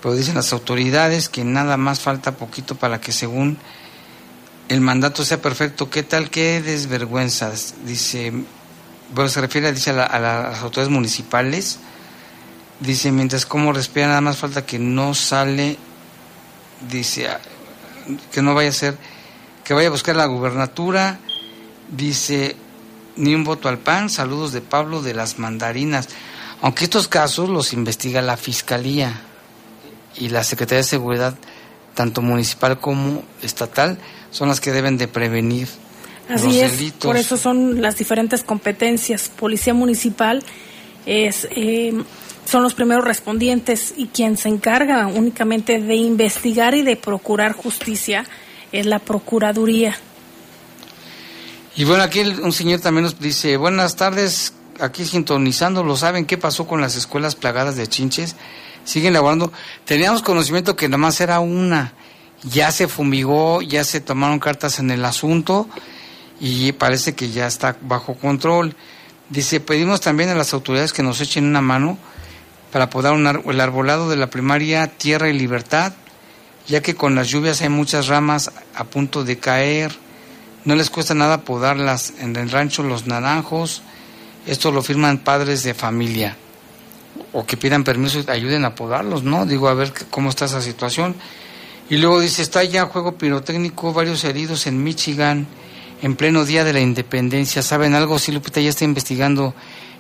[0.01, 3.59] pero dicen las autoridades que nada más falta poquito para que según
[4.69, 5.91] el mandato sea perfecto.
[5.91, 6.31] ¿Qué tal?
[6.31, 7.75] ¿Qué desvergüenzas?
[7.85, 8.33] Dice,
[9.13, 11.81] bueno, se refiere dice, a, las autoridades municipales.
[12.79, 15.79] Dice, mientras como respira, nada más falta que no sale,
[16.89, 17.27] dice,
[18.31, 18.97] que no vaya a ser,
[19.71, 21.21] que vaya a buscar la gubernatura.
[21.97, 22.57] Dice,
[23.15, 26.09] ni un voto al PAN, saludos de Pablo de las Mandarinas.
[26.61, 29.21] Aunque estos casos los investiga la Fiscalía
[30.17, 31.37] y la Secretaría de Seguridad,
[31.95, 33.97] tanto municipal como estatal,
[34.33, 35.69] son las que deben de prevenir
[36.29, 37.07] Así los es, delitos.
[37.07, 39.29] por eso son las diferentes competencias.
[39.29, 40.43] Policía municipal
[41.07, 41.95] es, eh,
[42.45, 48.25] son los primeros respondientes y quien se encarga únicamente de investigar y de procurar justicia
[48.73, 49.97] es la Procuraduría.
[51.77, 56.37] Y bueno, aquí un señor también nos dice, buenas tardes, aquí sintonizando, ¿lo saben qué
[56.37, 58.37] pasó con las escuelas plagadas de chinches?
[58.85, 59.53] Siguen laborando.
[59.85, 61.95] Teníamos conocimiento que nada más era una
[62.43, 65.69] ya se fumigó, ya se tomaron cartas en el asunto
[66.41, 68.75] y parece que ya está bajo control.
[69.29, 71.99] Dice, pedimos también a las autoridades que nos echen una mano
[72.73, 75.93] para podar el arbolado de la primaria Tierra y Libertad,
[76.67, 79.93] ya que con las lluvias hay muchas ramas a punto de caer.
[80.65, 83.83] No les cuesta nada podarlas en el rancho Los Naranjos.
[84.47, 86.37] Esto lo firman padres de familia.
[87.33, 89.47] O que pidan permiso y ayuden a podarlos, ¿no?
[89.47, 91.15] Digo, a ver cómo está esa situación.
[91.89, 95.47] Y luego dice, está ya juego pirotécnico, varios heridos en Michigan,
[96.03, 97.63] en pleno día de la independencia.
[97.63, 98.19] ¿Saben algo?
[98.19, 99.55] Sí, Lupita ya está investigando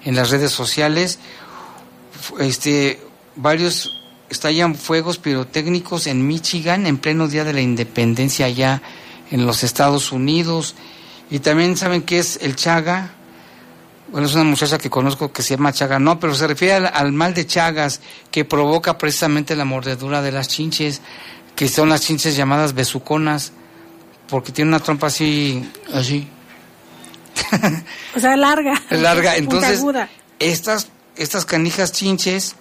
[0.05, 1.18] en las redes sociales.
[2.38, 3.01] Este,
[3.35, 4.00] varios
[4.31, 8.81] estallan fuegos pirotécnicos en Michigan, en pleno día de la independencia allá
[9.31, 10.75] en los Estados Unidos.
[11.31, 13.11] Y también saben qué es el Chaga.
[14.11, 16.90] Bueno, es una muchacha que conozco que se llama Chaga, no, pero se refiere al,
[16.93, 21.01] al mal de Chagas que provoca precisamente la mordedura de las chinches
[21.61, 23.53] que son las chinches llamadas besuconas,
[24.29, 26.27] porque tiene una trompa así, así.
[28.16, 28.81] o sea, larga.
[28.88, 29.37] larga.
[29.37, 29.85] Entonces,
[30.38, 32.57] estas, estas canijas chinches,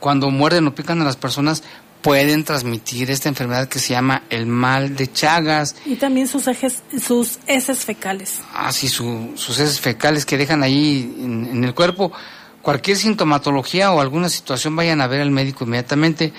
[0.00, 1.62] cuando muerden o pican a las personas,
[2.02, 5.74] pueden transmitir esta enfermedad que se llama el mal de Chagas.
[5.84, 8.40] Y también sus ejes, sus heces fecales.
[8.54, 12.12] Ah, sí, sus heces fecales que dejan ahí en, en el cuerpo.
[12.62, 16.32] Cualquier sintomatología o alguna situación, vayan a ver al médico inmediatamente.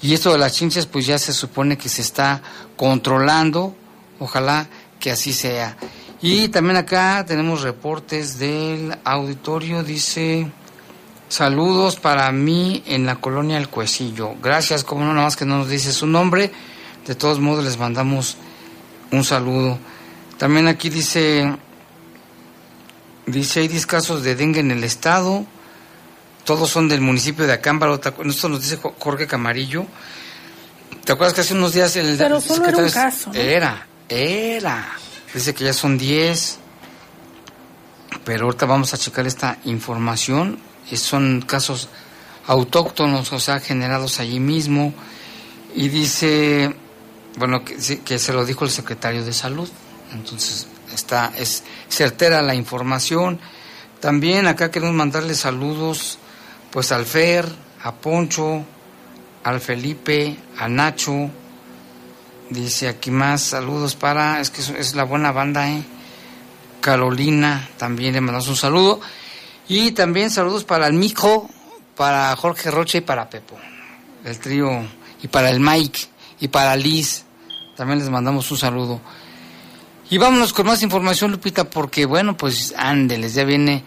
[0.00, 2.42] Y esto de las chinches pues ya se supone que se está
[2.76, 3.76] controlando,
[4.18, 5.76] ojalá que así sea.
[6.20, 10.50] Y también acá tenemos reportes del auditorio, dice,
[11.32, 14.34] saludos para mí en la colonia El Cuecillo.
[14.42, 16.52] Gracias, como no, nada más que no nos dice su nombre,
[17.06, 18.36] de todos modos les mandamos
[19.10, 19.78] un saludo.
[20.38, 21.56] También aquí dice,
[23.24, 25.46] Dice, hay 10 casos de dengue en el estado,
[26.44, 28.00] todos son del municipio de Acámbaro.
[28.00, 29.86] ¿te acu- Esto nos dice Jo- Jorge Camarillo.
[31.04, 33.38] ¿Te acuerdas que hace unos días el Pero solo era un secretario- caso, ¿no?
[33.38, 34.88] Era, era.
[35.32, 36.58] Dice que ya son 10.
[38.24, 40.58] Pero ahorita vamos a checar esta información.
[40.96, 41.88] Son casos
[42.46, 44.92] autóctonos, o sea, generados allí mismo.
[45.74, 46.74] Y dice,
[47.36, 49.68] bueno, que, que se lo dijo el secretario de salud.
[50.12, 53.40] Entonces, está, es certera la información.
[54.00, 56.18] También acá queremos mandarle saludos,
[56.70, 57.46] pues al Fer,
[57.82, 58.64] a Poncho,
[59.44, 61.30] al Felipe, a Nacho.
[62.50, 65.82] Dice aquí más saludos para, es que es, es la buena banda, ¿eh?
[66.80, 69.00] Carolina, también le mandamos un saludo.
[69.68, 71.48] Y también saludos para el Mico,
[71.96, 73.56] para Jorge Roche y para Pepo,
[74.24, 74.68] el trío,
[75.22, 76.00] y para el Mike,
[76.40, 77.24] y para Liz.
[77.76, 79.00] También les mandamos un saludo.
[80.10, 83.82] Y vámonos con más información, Lupita, porque bueno, pues ándeles, ya viene,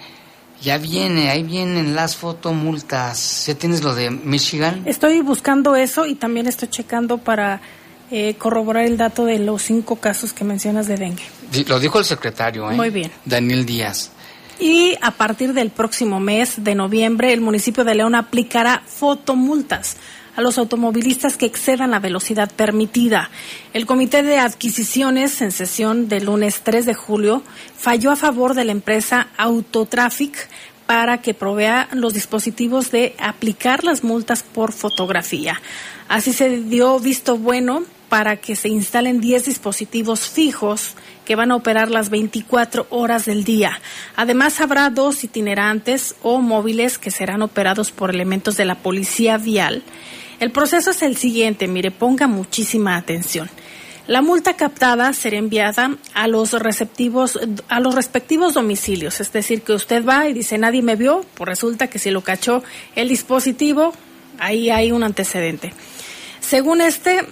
[0.61, 3.45] ya viene, ahí vienen las fotomultas.
[3.45, 4.81] ¿Ya tienes lo de Michigan?
[4.85, 7.61] Estoy buscando eso y también estoy checando para
[8.09, 11.23] eh, corroborar el dato de los cinco casos que mencionas de dengue.
[11.67, 12.75] Lo dijo el secretario, ¿eh?
[12.75, 13.11] Muy bien.
[13.25, 14.11] Daniel Díaz.
[14.59, 19.97] Y a partir del próximo mes de noviembre, el municipio de León aplicará fotomultas
[20.35, 23.29] a los automovilistas que excedan la velocidad permitida.
[23.73, 27.43] El Comité de Adquisiciones, en sesión del lunes 3 de julio,
[27.77, 30.49] falló a favor de la empresa Autotraffic
[30.85, 35.59] para que provea los dispositivos de aplicar las multas por fotografía.
[36.07, 37.83] Así se dio visto bueno
[38.15, 40.93] para que se instalen 10 dispositivos fijos
[41.25, 43.81] que van a operar las 24 horas del día.
[44.15, 49.83] Además, habrá dos itinerantes o móviles que serán operados por elementos de la policía vial.
[50.39, 53.49] El proceso es el siguiente, mire, ponga muchísima atención.
[54.07, 59.73] La multa captada será enviada a los receptivos, a los respectivos domicilios, es decir, que
[59.73, 62.63] usted va y dice nadie me vio, pues resulta que si lo cachó
[62.95, 63.91] el dispositivo,
[64.39, 65.73] ahí hay un antecedente.
[66.39, 67.25] Según este,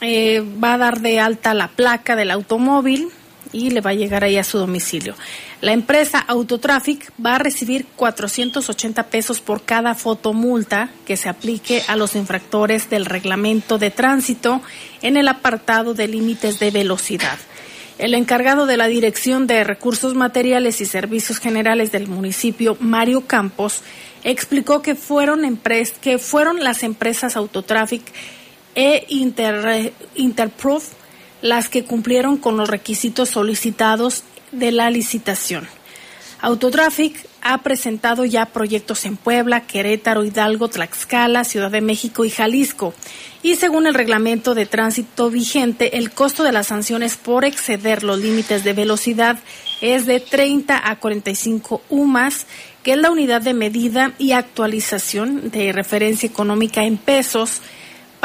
[0.00, 3.08] eh, va a dar de alta la placa del automóvil
[3.52, 5.14] y le va a llegar ahí a su domicilio.
[5.60, 11.96] La empresa Autotraffic va a recibir 480 pesos por cada fotomulta que se aplique a
[11.96, 14.60] los infractores del reglamento de tránsito
[15.00, 17.38] en el apartado de límites de velocidad.
[17.98, 23.80] El encargado de la Dirección de Recursos Materiales y Servicios Generales del municipio, Mario Campos,
[24.22, 25.58] explicó que fueron,
[26.02, 28.02] que fueron las empresas Autotraffic
[28.76, 30.92] e Inter, Interproof
[31.42, 35.66] las que cumplieron con los requisitos solicitados de la licitación.
[36.40, 42.92] Autotraffic ha presentado ya proyectos en Puebla, Querétaro, Hidalgo, Tlaxcala, Ciudad de México y Jalisco.
[43.42, 48.18] Y según el reglamento de tránsito vigente, el costo de las sanciones por exceder los
[48.18, 49.38] límites de velocidad
[49.80, 52.46] es de 30 a 45 UMAS,
[52.82, 57.62] que es la unidad de medida y actualización de referencia económica en pesos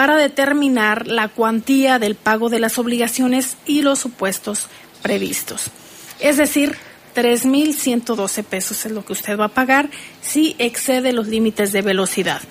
[0.01, 4.67] para determinar la cuantía del pago de las obligaciones y los supuestos
[5.03, 5.69] previstos.
[6.19, 6.75] Es decir,
[7.15, 12.41] 3.112 pesos es lo que usted va a pagar si excede los límites de velocidad.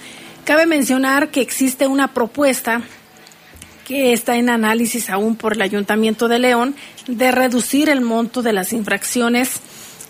[0.45, 2.83] Cabe mencionar que existe una propuesta
[3.85, 6.77] que está en análisis aún por el Ayuntamiento de León
[7.09, 9.55] de reducir el monto de las infracciones.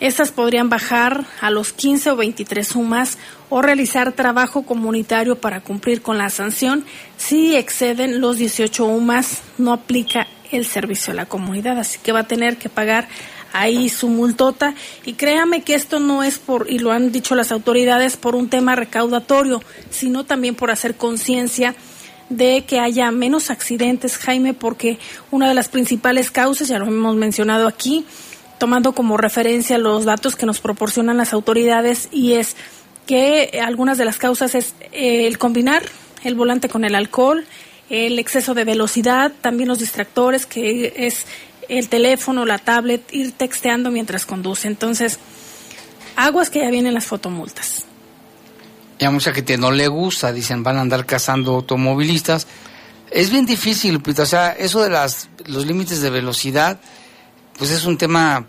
[0.01, 3.19] Estas podrían bajar a los 15 o 23 sumas
[3.51, 6.85] o realizar trabajo comunitario para cumplir con la sanción.
[7.19, 12.21] Si exceden los 18 UMAS, no aplica el servicio a la comunidad, así que va
[12.21, 13.09] a tener que pagar
[13.53, 14.75] ahí su multota.
[15.05, 18.49] Y créame que esto no es por, y lo han dicho las autoridades, por un
[18.49, 21.75] tema recaudatorio, sino también por hacer conciencia
[22.31, 24.99] de que haya menos accidentes, Jaime, porque
[25.31, 28.07] una de las principales causas, ya lo hemos mencionado aquí,
[28.61, 32.55] tomando como referencia los datos que nos proporcionan las autoridades, y es
[33.07, 35.83] que algunas de las causas es eh, el combinar
[36.23, 37.47] el volante con el alcohol,
[37.89, 41.27] el exceso de velocidad, también los distractores, que es
[41.69, 44.69] el teléfono, la tablet, ir texteando mientras conduce.
[44.69, 45.19] Entonces,
[46.17, 47.87] aguas que ya vienen las fotomultas.
[48.99, 52.47] Y a mucha gente no le gusta, dicen, van a andar cazando automovilistas.
[53.11, 56.79] Es bien difícil, Lupita, o sea, eso de las, los límites de velocidad,
[57.61, 58.47] pues es un tema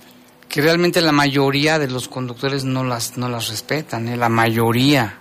[0.48, 4.16] que realmente la mayoría de los conductores no las, no las respetan, ¿eh?
[4.16, 5.18] la mayoría,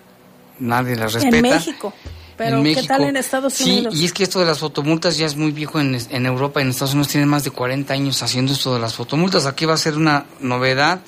[0.61, 1.37] nadie las respeta.
[1.39, 1.93] En México.
[2.37, 2.87] Pero En ¿qué México.
[2.87, 3.97] tal en Estados sí, Unidos?
[3.97, 6.69] y es que esto de las fotomultas ya es muy viejo en, en Europa, en
[6.71, 9.47] Estados Unidos tienen más de 40 años haciendo esto de las fotomultas.
[9.47, 11.01] Aquí va a ser una novedad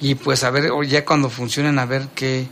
[0.00, 2.48] y pues a ver, ya cuando funcionen, a ver qué,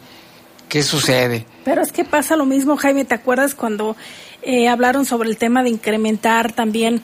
[0.68, 1.46] qué sucede.
[1.64, 3.96] Pero es que pasa lo mismo, Jaime, ¿te acuerdas cuando
[4.42, 7.00] eh, hablaron sobre el tema de incrementar también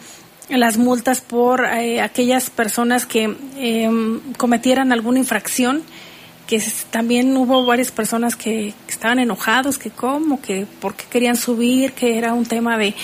[0.61, 5.82] las multas por eh, aquellas personas que em, cometieran alguna infracción
[6.46, 11.92] que también hubo varias personas que, estaban enojados, que cómo, que por qué querían subir,
[11.92, 12.94] que era un tema de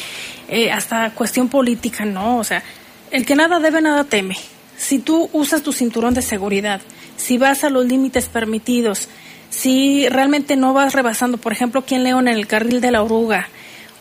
[0.48, 2.62] eh, hasta cuestión política, no, o sea,
[3.10, 4.36] el que nada debe, nada teme.
[4.76, 6.82] Si tú usas tu cinturón de seguridad,
[7.16, 9.08] si vas a los límites permitidos,
[9.50, 13.02] si realmente no vas rebasando, por ejemplo, aquí en León en el carril de la
[13.02, 13.48] oruga,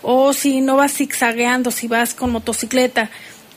[0.04, 3.10] o si no vas zigzagueando, si vas con motocicleta,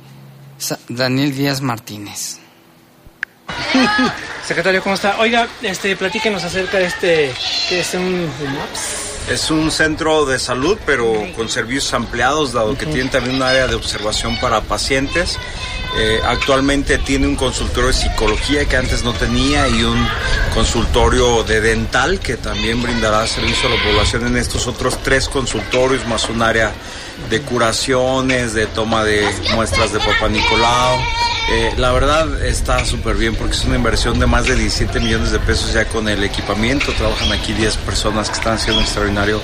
[0.89, 2.39] Daniel Díaz Martínez.
[4.45, 5.19] Secretario, ¿cómo está?
[5.19, 7.33] Oiga, este, platíquenos acerca de este,
[7.69, 8.29] que es un
[9.29, 13.67] Es un centro de salud, pero con servicios ampliados, dado que tiene también un área
[13.67, 15.39] de observación para pacientes.
[15.97, 20.05] Eh, actualmente tiene un consultorio de psicología que antes no tenía y un
[20.53, 26.05] consultorio de dental que también brindará servicio a la población en estos otros tres consultorios,
[26.05, 26.73] más un área
[27.29, 30.99] de curaciones, de toma de muestras de Papá Nicolau
[31.47, 35.31] eh, la verdad está súper bien porque es una inversión de más de 17 millones
[35.31, 36.91] de pesos ya con el equipamiento.
[36.93, 39.41] Trabajan aquí 10 personas que están haciendo un extraordinario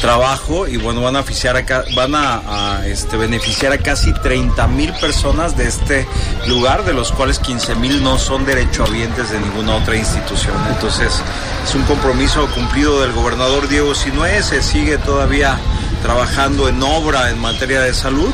[0.00, 1.62] trabajo y bueno, van a, oficiar
[1.94, 6.06] van a, este, beneficiar a casi 30 mil personas de este
[6.46, 10.56] lugar, de los cuales 15 mil no son derechohabientes de ninguna otra institución.
[10.70, 11.12] Entonces
[11.62, 15.58] es un compromiso cumplido del gobernador Diego Sinué, se sigue todavía
[16.04, 18.30] trabajando en obra en materia de salud.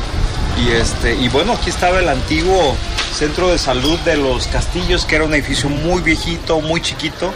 [0.58, 2.76] Y este y bueno aquí estaba el antiguo
[3.14, 7.32] centro de salud de los Castillos, que era un edificio muy viejito, muy chiquito,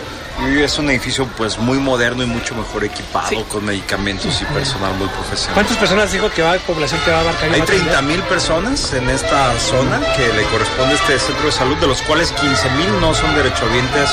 [0.64, 5.08] es un edificio pues muy moderno y mucho mejor equipado con medicamentos y personal muy
[5.08, 5.54] profesional.
[5.54, 7.52] ¿Cuántas personas dijo que va, población que va a abarcar?
[7.52, 11.76] Hay 30 mil personas en esta zona que le corresponde a este centro de salud,
[11.76, 14.10] de los cuales 15 mil no son derechohabientes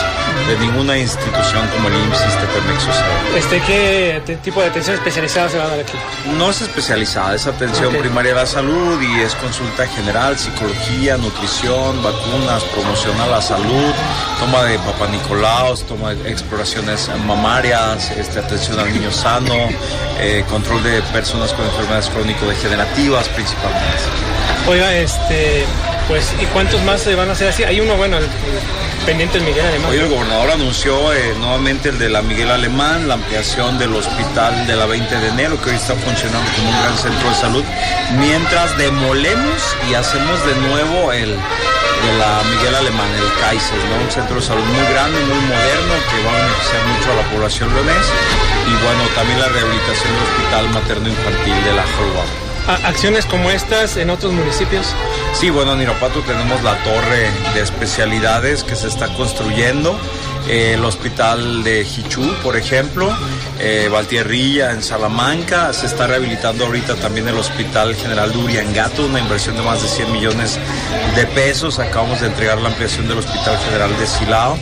[0.47, 5.57] de ninguna institución como el IMSS, Tepemex o este, ¿Qué tipo de atención especializada se
[5.57, 5.97] va a dar aquí?
[6.37, 12.01] No es especializada, es atención primaria de la salud y es consulta general, psicología, nutrición,
[12.03, 13.93] vacunas, promoción a la salud,
[14.39, 19.53] toma de papá Nicolaos, toma exploraciones mamarias, este, atención al niño sano,
[20.19, 23.87] eh, control de personas con enfermedades crónico-degenerativas principalmente.
[24.67, 25.65] Oiga, este,
[26.11, 27.63] pues, ¿y cuántos más se van a hacer así?
[27.63, 28.27] Hay uno, bueno, el,
[29.05, 29.91] pendiente del Miguel Alemán.
[29.91, 34.67] Hoy el gobernador anunció eh, nuevamente el de la Miguel Alemán, la ampliación del hospital
[34.67, 37.63] de la 20 de enero, que hoy está funcionando como un gran centro de salud,
[38.19, 44.03] mientras demolemos y hacemos de nuevo el de la Miguel Alemán, el Kaiser, ¿no?
[44.03, 47.29] un centro de salud muy grande, muy moderno, que va a beneficiar mucho a la
[47.31, 48.13] población leonesa
[48.67, 52.50] y bueno, también la rehabilitación del Hospital Materno Infantil de la Jolba.
[52.67, 54.95] ¿Acciones como estas en otros municipios?
[55.33, 59.99] Sí, bueno, en Irapato tenemos la torre de especialidades que se está construyendo
[60.47, 63.09] el hospital de Jichú, por ejemplo,
[63.59, 69.19] eh, Valtierrilla en Salamanca, se está rehabilitando ahorita también el Hospital General de Uriangato, una
[69.19, 70.59] inversión de más de 100 millones
[71.15, 74.57] de pesos, acabamos de entregar la ampliación del Hospital General de Silao.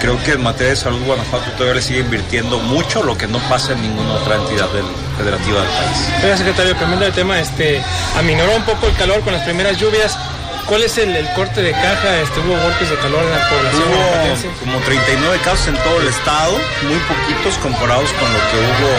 [0.00, 3.38] Creo que en materia de salud Guanajuato todavía le sigue invirtiendo mucho, lo que no
[3.50, 4.86] pasa en ninguna otra entidad del,
[5.18, 6.24] federativa del país.
[6.24, 7.82] Oiga, secretario, cambiando de tema, este,
[8.16, 10.16] aminoró un poco el calor con las primeras lluvias.
[10.64, 12.20] ¿Cuál es el, corte de caja?
[12.20, 13.82] Este, ¿Hubo golpes de calor en la población?
[13.92, 16.52] Hubo como 39 casos en todo el estado,
[16.88, 18.90] muy poquitos comparados con lo que hubo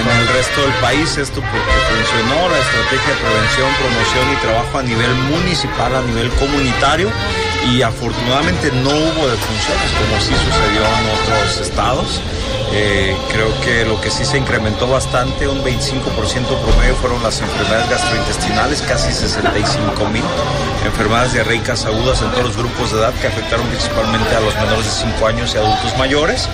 [0.00, 1.16] en el resto del país.
[1.16, 6.28] Esto porque funcionó la estrategia de prevención, promoción y trabajo a nivel municipal, a nivel
[6.30, 7.12] comunitario
[7.70, 12.20] y afortunadamente no hubo defunciones como sí sucedió en otros estados.
[12.72, 17.88] Eh, creo que lo que sí se incrementó bastante, un 25% promedio, fueron las enfermedades
[17.88, 20.24] gastrointestinales, casi 65 mil
[20.84, 24.84] enfermedades diarreicas agudas en todos los grupos de edad que afectaron principalmente a los menores
[24.84, 26.48] de 5 años y adultos mayores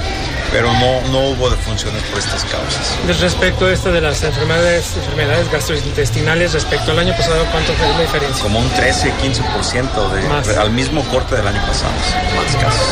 [0.52, 2.98] pero no, no hubo defunciones por estas causas.
[3.20, 8.00] Respecto a esto de las enfermedades, enfermedades gastrointestinales, respecto al año pasado, ¿cuánto fue la
[8.00, 8.42] diferencia?
[8.42, 11.92] Como un 13-15% de, al mismo corte del año pasado,
[12.36, 12.88] más casos.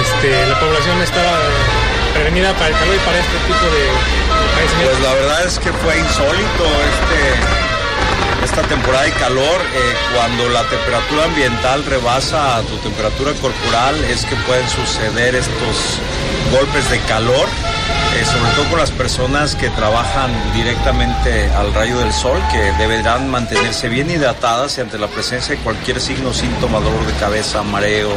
[0.00, 1.38] Este, la población estaba
[2.14, 3.82] prevenida para el calor y para este tipo de
[4.54, 4.98] padecimientos.
[4.98, 7.69] Pues la verdad es que fue insólito este
[8.42, 14.36] esta temporada de calor, eh, cuando la temperatura ambiental rebasa tu temperatura corporal, es que
[14.36, 16.00] pueden suceder estos
[16.52, 17.48] golpes de calor
[18.16, 23.30] eh, sobre todo con las personas que trabajan directamente al rayo del sol, que deberán
[23.30, 28.10] mantenerse bien hidratadas y ante la presencia de cualquier signo, síntoma, dolor de cabeza, mareo,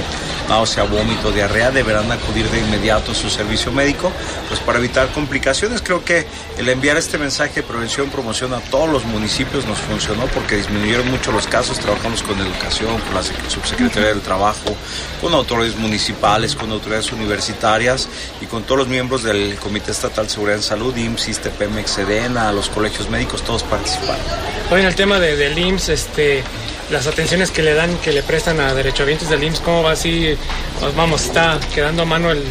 [0.49, 4.11] náusea, vómito, diarrea, deberán acudir de inmediato a su servicio médico,
[4.47, 5.81] pues para evitar complicaciones.
[5.81, 6.25] Creo que
[6.57, 11.09] el enviar este mensaje de prevención, promoción a todos los municipios nos funcionó porque disminuyeron
[11.09, 11.79] mucho los casos.
[11.79, 14.75] Trabajamos con educación, con la subsecretaría del Trabajo,
[15.21, 18.07] con autoridades municipales, con autoridades universitarias
[18.41, 22.51] y con todos los miembros del Comité Estatal de Seguridad en Salud, IMSS, ISTEPEMEX, SEDENA,
[22.51, 24.21] los colegios médicos, todos participaron.
[24.69, 26.43] Hoy en el tema de, del IMSS, este,
[26.91, 30.35] las atenciones que le dan, que le prestan a derechohabientes del IMSS, ¿cómo va así?
[30.79, 32.43] Pues vamos, está quedando a mano el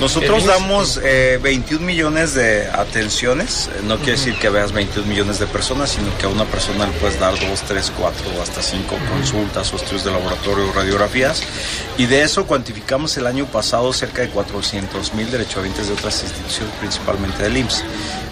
[0.00, 3.68] nosotros damos 21 eh, millones de atenciones.
[3.84, 6.92] No quiere decir que veas 21 millones de personas, sino que a una persona le
[6.92, 11.42] puedes dar 2, 3, 4 o hasta 5 consultas o estudios de laboratorio o radiografías.
[11.98, 16.74] Y de eso cuantificamos el año pasado cerca de 400 mil derechohabientes de otras instituciones,
[16.76, 17.84] principalmente del IMSS.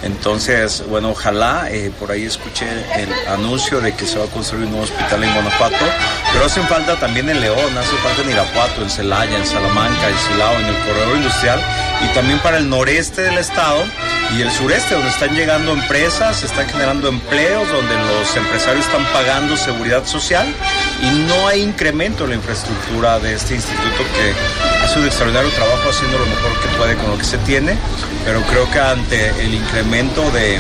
[0.03, 4.67] Entonces, bueno, ojalá, eh, por ahí escuché el anuncio de que se va a construir
[4.67, 5.85] un nuevo hospital en Guanajuato,
[6.33, 10.19] pero hacen falta también en León, hace falta en Irapuato, en Celaya, en Salamanca, en
[10.19, 11.61] Silao, en el corredor industrial
[12.05, 13.85] y también para el noreste del estado
[14.37, 19.05] y el sureste, donde están llegando empresas, se están generando empleos, donde los empresarios están
[19.13, 20.47] pagando seguridad social
[21.03, 25.91] y no hay incremento en la infraestructura de este instituto que hace un extraordinario trabajo
[25.91, 27.77] haciendo lo mejor que puede con lo que se tiene,
[28.25, 30.59] pero creo que ante el incremento de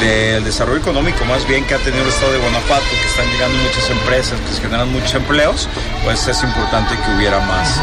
[0.00, 3.58] del desarrollo económico más bien que ha tenido el estado de Guanajuato, que están llegando
[3.58, 5.68] muchas empresas, que se generan muchos empleos,
[6.04, 7.80] pues es importante que hubiera más eh,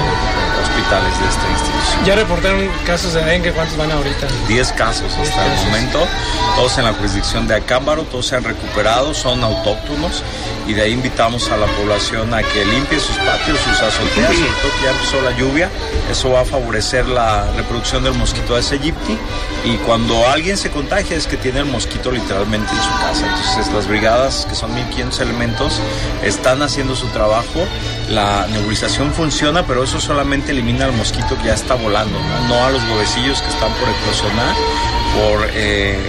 [0.61, 2.05] hospitales de esta institución.
[2.05, 3.51] ¿Ya reportaron casos de dengue?
[3.51, 4.27] ¿Cuántos van ahorita?
[4.47, 6.07] Diez casos hasta el momento,
[6.55, 10.23] todos en la jurisdicción de Acámbaro, todos se han recuperado, son autóctonos
[10.67, 14.51] y de ahí invitamos a la población a que limpie sus patios, sus azoteas, sobre
[14.61, 15.69] todo que ya empezó la lluvia,
[16.09, 19.17] eso va a favorecer la reproducción del mosquito de aegypti
[19.65, 23.27] y cuando alguien se contagia es que tiene el mosquito literalmente en su casa.
[23.27, 25.81] Entonces las brigadas, que son 1500 elementos,
[26.23, 27.67] están haciendo su trabajo.
[28.09, 32.71] La nebulización funciona, pero eso solamente elimina al mosquito que ya está volando, no, a
[32.71, 34.55] los huevecillos que están por eclosionar,
[35.15, 35.99] por eh,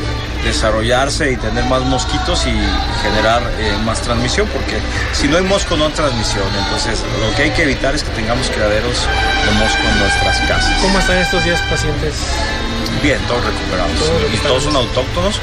[0.44, 2.54] desarrollarse y tener más mosquitos y
[3.02, 4.78] generar eh, más transmisión, porque
[5.12, 6.46] si no hay mosco no hay transmisión.
[6.64, 9.06] Entonces lo que hay que evitar es que tengamos criaderos
[9.44, 10.82] de mosco en nuestras casas.
[10.82, 12.14] ¿Cómo están estos días pacientes?
[13.02, 14.12] Bien, todos recuperados.
[14.32, 15.34] y todos son autóctonos.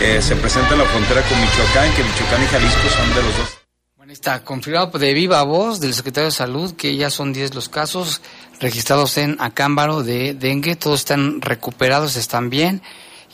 [0.00, 3.36] Eh, se presenta en la frontera con Michoacán, que Michoacán y Jalisco son de los
[3.36, 3.58] dos.
[3.98, 7.68] Bueno, está confirmado de viva voz del secretario de Salud que ya son 10 los
[7.68, 8.22] casos
[8.60, 10.74] registrados en Acámbaro de dengue.
[10.74, 12.80] Todos están recuperados, están bien.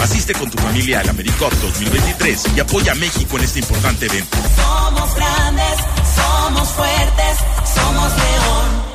[0.00, 4.36] Asiste con tu familia al AmeriCup 2023 y apoya a México en este importante evento.
[4.56, 5.78] Somos grandes,
[6.16, 7.38] somos fuertes,
[7.76, 8.87] somos León.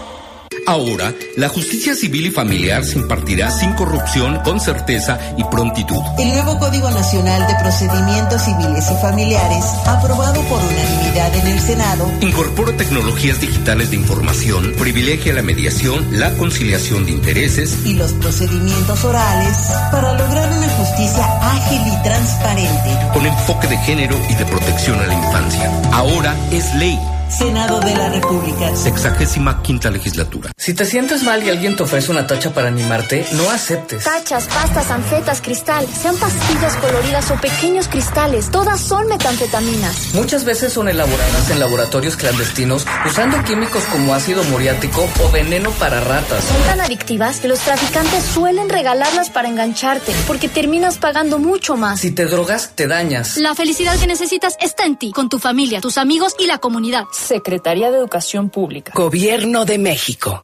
[0.66, 6.02] Ahora, la justicia civil y familiar se impartirá sin corrupción, con certeza y prontitud.
[6.18, 12.12] El nuevo Código Nacional de Procedimientos Civiles y Familiares, aprobado por unanimidad en el Senado,
[12.22, 19.04] incorpora tecnologías digitales de información, privilegia la mediación, la conciliación de intereses y los procedimientos
[19.04, 19.58] orales
[19.92, 25.08] para lograr una justicia ágil y transparente, con enfoque de género y de protección a
[25.08, 25.72] la infancia.
[25.92, 26.98] Ahora es ley.
[27.38, 28.76] Senado de la República.
[28.76, 30.52] Sexagésima quinta legislatura.
[30.56, 34.04] Si te sientes mal y alguien te ofrece una tacha para animarte, no aceptes.
[34.04, 40.14] Tachas, pastas, anfetas, cristal, sean pastillas coloridas o pequeños cristales, todas son metanfetaminas.
[40.14, 46.02] Muchas veces son elaboradas en laboratorios clandestinos usando químicos como ácido muriático o veneno para
[46.02, 46.44] ratas.
[46.44, 52.00] Son tan adictivas que los traficantes suelen regalarlas para engancharte, porque terminas pagando mucho más.
[52.00, 53.38] Si te drogas, te dañas.
[53.38, 57.06] La felicidad que necesitas está en ti, con tu familia, tus amigos y la comunidad.
[57.24, 58.92] Secretaría de Educación Pública.
[58.94, 60.44] Gobierno de México.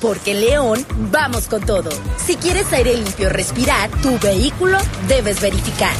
[0.00, 1.90] Porque León, vamos con todo.
[2.16, 5.94] Si quieres aire limpio respirar, tu vehículo debes verificar.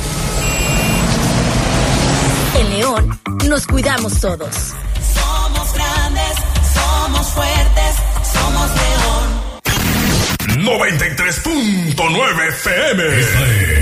[2.58, 4.48] En León, nos cuidamos todos.
[5.14, 6.34] Somos grandes,
[6.74, 7.96] somos fuertes,
[8.32, 9.42] somos León.
[10.64, 13.81] 93.9 FM.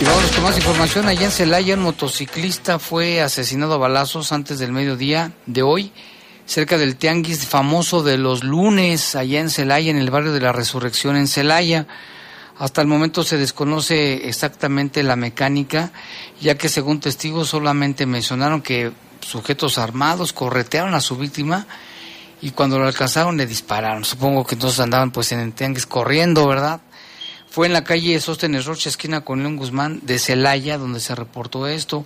[0.00, 1.08] Y vamos con más información.
[1.08, 5.92] Allá en Celaya, un motociclista fue asesinado a balazos antes del mediodía de hoy,
[6.44, 10.52] cerca del tianguis famoso de los lunes, allá en Celaya, en el barrio de la
[10.52, 11.86] Resurrección en Celaya.
[12.58, 15.92] Hasta el momento se desconoce exactamente la mecánica,
[16.40, 21.66] ya que según testigos solamente mencionaron que sujetos armados corretearon a su víctima
[22.42, 24.04] y cuando lo alcanzaron le dispararon.
[24.04, 26.80] Supongo que entonces andaban pues en el tianguis corriendo, ¿verdad?
[27.48, 31.68] Fue en la calle Sóstenes Rocha, esquina con León Guzmán, de Celaya, donde se reportó
[31.68, 32.04] esto.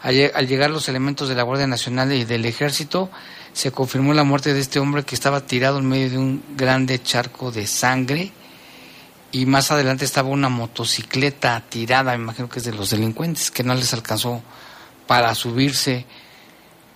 [0.00, 3.10] Al, al, llegar los elementos de la Guardia Nacional y del Ejército,
[3.52, 7.02] se confirmó la muerte de este hombre que estaba tirado en medio de un grande
[7.02, 8.32] charco de sangre.
[9.32, 13.64] Y más adelante estaba una motocicleta tirada, me imagino que es de los delincuentes, que
[13.64, 14.42] no les alcanzó
[15.06, 16.06] para subirse.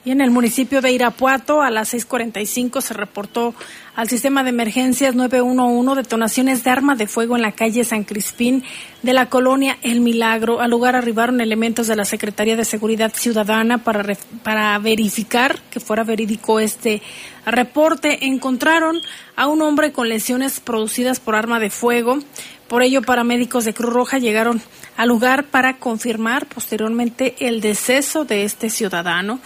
[0.09, 3.55] Y en el municipio de Irapuato, a las 6:45 se reportó
[3.95, 8.65] al sistema de emergencias 911 detonaciones de arma de fuego en la calle San Crispín
[9.03, 10.63] de la colonia El Milagro.
[10.63, 16.05] Al lugar arribaron elementos de la Secretaría de Seguridad Ciudadana para, para verificar que fuera
[16.05, 17.03] verídico este
[17.45, 18.25] reporte.
[18.29, 19.03] Encontraron
[19.37, 22.19] a un hombre con lesiones producidas por arma de fuego.
[22.67, 24.63] Por ello, paramédicos de Cruz Roja llegaron
[24.97, 29.39] al lugar para confirmar posteriormente el deceso de este ciudadano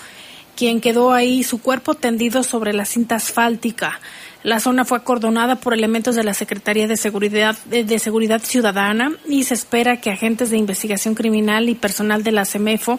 [0.57, 4.01] quien quedó ahí su cuerpo tendido sobre la cinta asfáltica.
[4.43, 9.45] La zona fue acordonada por elementos de la Secretaría de Seguridad, de Seguridad Ciudadana y
[9.45, 12.99] se espera que agentes de investigación criminal y personal de la CEMEFO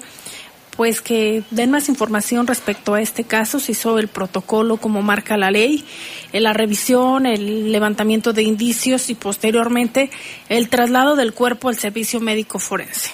[0.76, 5.38] pues que den más información respecto a este caso, se hizo el protocolo como marca
[5.38, 5.86] la ley,
[6.32, 10.10] la revisión, el levantamiento de indicios y posteriormente
[10.50, 13.12] el traslado del cuerpo al servicio médico forense.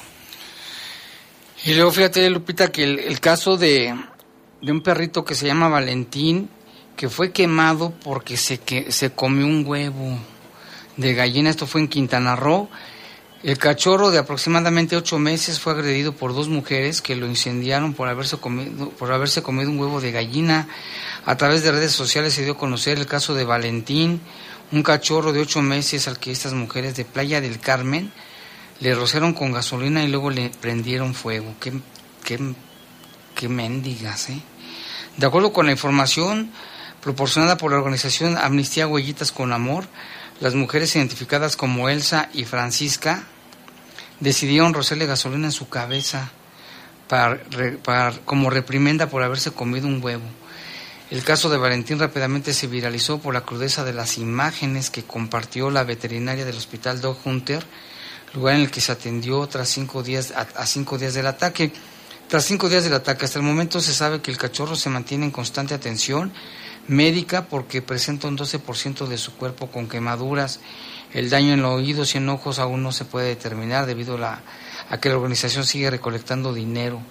[1.65, 3.93] Y luego fíjate, Lupita, que el caso de,
[4.61, 6.49] de un perrito que se llama Valentín,
[6.95, 10.17] que fue quemado porque se, que, se comió un huevo
[10.97, 11.49] de gallina.
[11.49, 12.69] Esto fue en Quintana Roo.
[13.41, 18.09] El cachorro de aproximadamente ocho meses fue agredido por dos mujeres que lo incendiaron por
[18.09, 20.67] haberse comido, por haberse comido un huevo de gallina.
[21.25, 24.19] A través de redes sociales se dio a conocer el caso de Valentín,
[24.73, 28.11] un cachorro de ocho meses al que estas mujeres de Playa del Carmen
[28.81, 31.55] le rociaron con gasolina y luego le prendieron fuego.
[31.61, 31.71] Qué,
[32.25, 32.39] qué,
[33.35, 34.41] qué mendigas, ¿eh?
[35.19, 36.49] De acuerdo con la información
[37.01, 39.83] proporcionada por la organización Amnistía Huellitas con Amor,
[40.39, 43.25] las mujeres identificadas como Elsa y Francisca
[44.21, 46.31] decidieron rociarle gasolina en su cabeza
[48.23, 50.23] como reprimenda por haberse comido un huevo.
[51.11, 55.69] El caso de Valentín rápidamente se viralizó por la crudeza de las imágenes que compartió
[55.69, 57.65] la veterinaria del hospital Dog Hunter,
[58.33, 61.73] lugar en el que se atendió tras cinco días, a cinco días del ataque.
[62.29, 65.25] Tras cinco días del ataque, hasta el momento se sabe que el cachorro se mantiene
[65.25, 66.31] en constante atención
[66.87, 70.59] médica porque presenta un 12% de su cuerpo con quemaduras.
[71.11, 74.19] El daño en los oídos y en ojos aún no se puede determinar debido a,
[74.19, 74.41] la,
[74.91, 77.01] a que la organización sigue recolectando dinero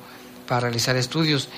[0.47, 1.49] para realizar estudios.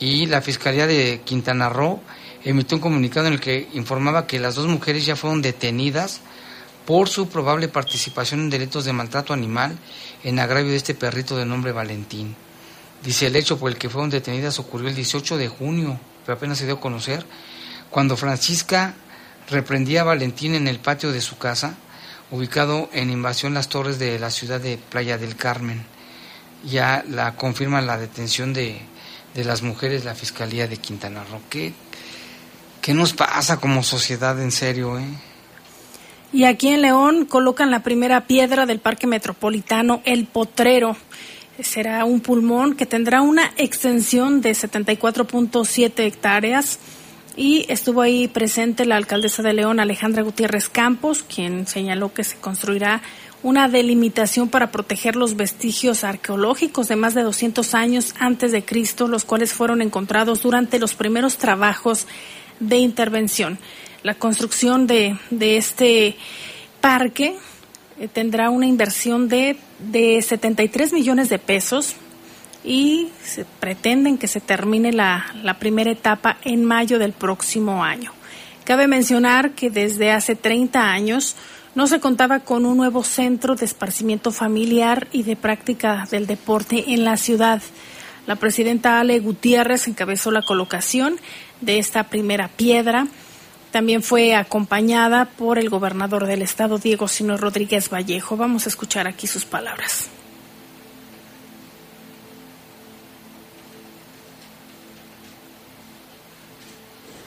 [0.00, 2.00] y la Fiscalía de Quintana Roo
[2.42, 6.20] emitió un comunicado en el que informaba que las dos mujeres ya fueron detenidas
[6.84, 9.78] por su probable participación en delitos de maltrato animal
[10.24, 12.34] en agravio de este perrito de nombre Valentín.
[13.04, 16.58] Dice el hecho por el que fueron detenidas ocurrió el 18 de junio, pero apenas
[16.58, 17.24] se dio a conocer,
[17.90, 18.94] cuando Francisca
[19.48, 21.76] reprendía a Valentín en el patio de su casa,
[22.30, 25.84] ubicado en Invasión Las Torres de la ciudad de Playa del Carmen.
[26.64, 28.80] Ya la confirma la detención de,
[29.34, 31.40] de las mujeres la Fiscalía de Quintana Roo.
[31.48, 31.72] ¿Qué,
[32.82, 34.98] ¿Qué nos pasa como sociedad en serio?
[34.98, 35.06] Eh?
[36.32, 40.96] Y aquí en León colocan la primera piedra del Parque Metropolitano, El Potrero.
[41.62, 46.78] Será un pulmón que tendrá una extensión de 74.7 hectáreas
[47.36, 52.36] y estuvo ahí presente la alcaldesa de León, Alejandra Gutiérrez Campos, quien señaló que se
[52.36, 53.02] construirá
[53.42, 59.08] una delimitación para proteger los vestigios arqueológicos de más de 200 años antes de Cristo,
[59.08, 62.06] los cuales fueron encontrados durante los primeros trabajos
[62.60, 63.58] de intervención.
[64.04, 66.16] La construcción de, de este
[66.80, 67.36] parque
[67.98, 71.94] eh, tendrá una inversión de, de 73 millones de pesos
[72.64, 78.12] y se pretenden que se termine la, la primera etapa en mayo del próximo año.
[78.64, 81.36] Cabe mencionar que desde hace 30 años
[81.74, 86.92] no se contaba con un nuevo centro de esparcimiento familiar y de práctica del deporte
[86.92, 87.62] en la ciudad.
[88.26, 91.16] La presidenta Ale Gutiérrez encabezó la colocación
[91.60, 93.06] de esta primera piedra.
[93.70, 98.36] También fue acompañada por el gobernador del estado, Diego Sino Rodríguez Vallejo.
[98.36, 100.08] Vamos a escuchar aquí sus palabras.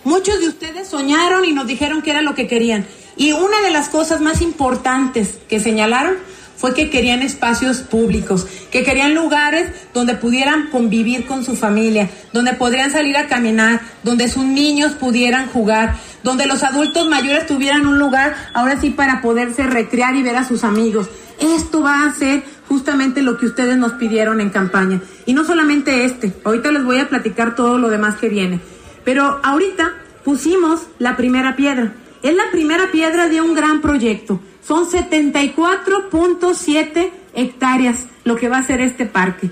[0.04, 2.88] Muchos de ustedes soñaron y nos dijeron que era lo que querían.
[3.16, 6.16] Y una de las cosas más importantes que señalaron
[6.58, 12.54] fue que querían espacios públicos, que querían lugares donde pudieran convivir con su familia, donde
[12.54, 18.00] podrían salir a caminar, donde sus niños pudieran jugar, donde los adultos mayores tuvieran un
[18.00, 21.10] lugar ahora sí para poderse recrear y ver a sus amigos.
[21.40, 25.02] Esto va a ser justamente lo que ustedes nos pidieron en campaña.
[25.26, 28.60] Y no solamente este, ahorita les voy a platicar todo lo demás que viene.
[29.04, 29.94] Pero ahorita
[30.24, 31.94] pusimos la primera piedra.
[32.22, 34.40] Es la primera piedra de un gran proyecto.
[34.64, 39.50] Son 74.7 hectáreas lo que va a ser este parque.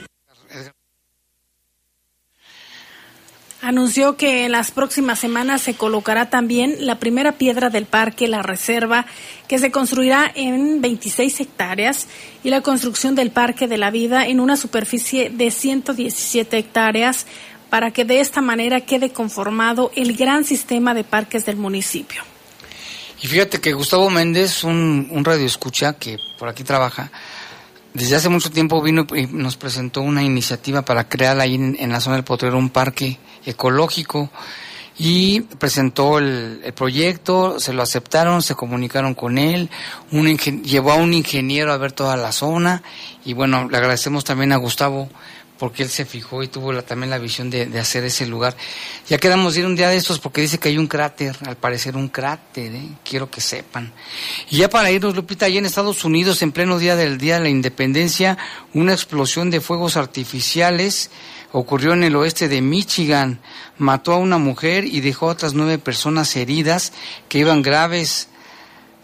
[3.62, 8.42] Anunció que en las próximas semanas se colocará también la primera piedra del parque, la
[8.42, 9.06] reserva,
[9.50, 12.08] que se construirá en 26 hectáreas,
[12.42, 17.26] y la construcción del Parque de la Vida en una superficie de 117 hectáreas,
[17.70, 22.24] para que de esta manera quede conformado el gran sistema de parques del municipio.
[23.22, 27.12] Y fíjate que Gustavo Méndez, un, un radio escucha que por aquí trabaja,
[28.00, 32.00] desde hace mucho tiempo vino y nos presentó una iniciativa para crear ahí en, la
[32.00, 34.30] zona del Potrero un parque ecológico
[34.98, 39.70] y presentó el, proyecto, se lo aceptaron, se comunicaron con él,
[40.14, 42.84] un llevó a un ingeniero a ver toda la zona
[43.26, 45.10] y bueno, le agradecemos también a Gustavo
[45.60, 48.56] porque él se fijó y tuvo también la visión de, de, hacer ese lugar.
[49.08, 51.98] Ya quedamos ir un día de estos porque dice que hay un cráter, al parecer
[51.98, 52.90] un cráter, ¿eh?
[53.04, 53.92] quiero que sepan.
[54.50, 57.42] Y ya para irnos, Lupita, allá en Estados Unidos, en pleno día del Día de
[57.42, 58.38] la Independencia,
[58.74, 61.12] una explosión de fuegos artificiales
[61.52, 63.42] ocurrió en el oeste de Michigan.
[63.78, 66.94] Mató a una mujer y dejó a otras nueve personas heridas
[67.28, 68.30] que iban graves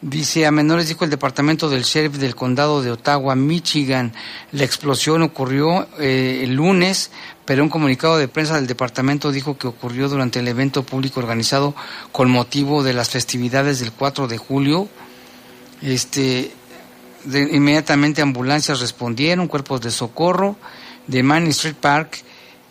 [0.02, 4.14] Dice, a menores dijo el departamento del sheriff del condado de Ottawa, Michigan.
[4.52, 7.12] La explosión ocurrió eh, el lunes,
[7.46, 11.74] pero un comunicado de prensa del departamento dijo que ocurrió durante el evento público organizado
[12.12, 14.90] con motivo de las festividades del 4 de julio.
[15.82, 16.52] Este,
[17.24, 20.58] de, inmediatamente ambulancias respondieron, cuerpos de socorro
[21.08, 22.25] de Main Street Park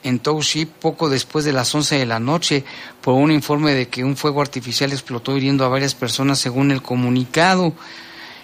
[0.04, 2.64] en Township poco después de las 11 de la noche
[3.00, 6.82] por un informe de que un fuego artificial explotó hiriendo a varias personas según el
[6.82, 7.72] comunicado.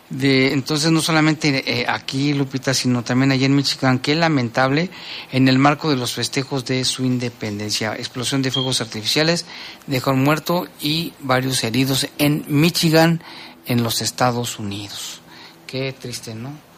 [0.08, 4.90] De, entonces no solamente eh, aquí Lupita sino también allá en Michigan que lamentable
[5.30, 7.94] en el marco de los festejos de su independencia.
[7.94, 9.46] Explosión de fuegos artificiales
[9.86, 13.22] dejó muerto y varios heridos en Michigan
[13.66, 15.20] en los Estados Unidos.
[15.68, 16.69] Qué triste no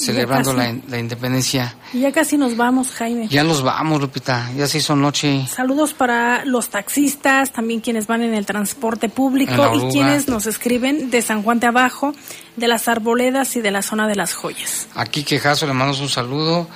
[0.00, 1.76] celebrando la, la, independencia.
[1.92, 3.28] Y ya casi nos vamos, Jaime.
[3.28, 5.46] Ya nos vamos, Lupita, ya se hizo noche.
[5.48, 11.10] Saludos para los taxistas, también quienes van en el transporte público y quienes nos escriben
[11.10, 12.14] de San Juan de Abajo,
[12.56, 14.88] de las Arboledas y de la zona de las joyas.
[14.94, 16.66] Aquí Quejazo le mandamos un saludo.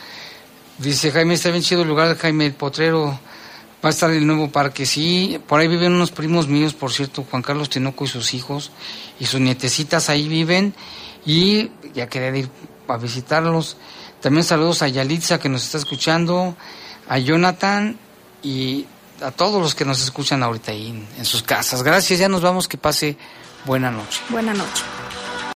[0.78, 3.18] Dice Jaime, está bien chido el lugar de Jaime el Potrero.
[3.84, 5.38] Va a estar el nuevo parque, sí.
[5.46, 8.70] Por ahí viven unos primos míos, por cierto, Juan Carlos Tinoco y sus hijos
[9.20, 10.74] y sus nietecitas ahí viven.
[11.26, 12.48] Y ya quería ir
[12.88, 13.76] a visitarlos.
[14.20, 16.56] También saludos a Yalitza que nos está escuchando,
[17.08, 17.98] a Jonathan
[18.42, 18.86] y
[19.22, 21.82] a todos los que nos escuchan ahorita ahí en, en sus casas.
[21.82, 23.16] Gracias, ya nos vamos, que pase
[23.64, 24.20] buena noche.
[24.30, 24.82] Buena noche.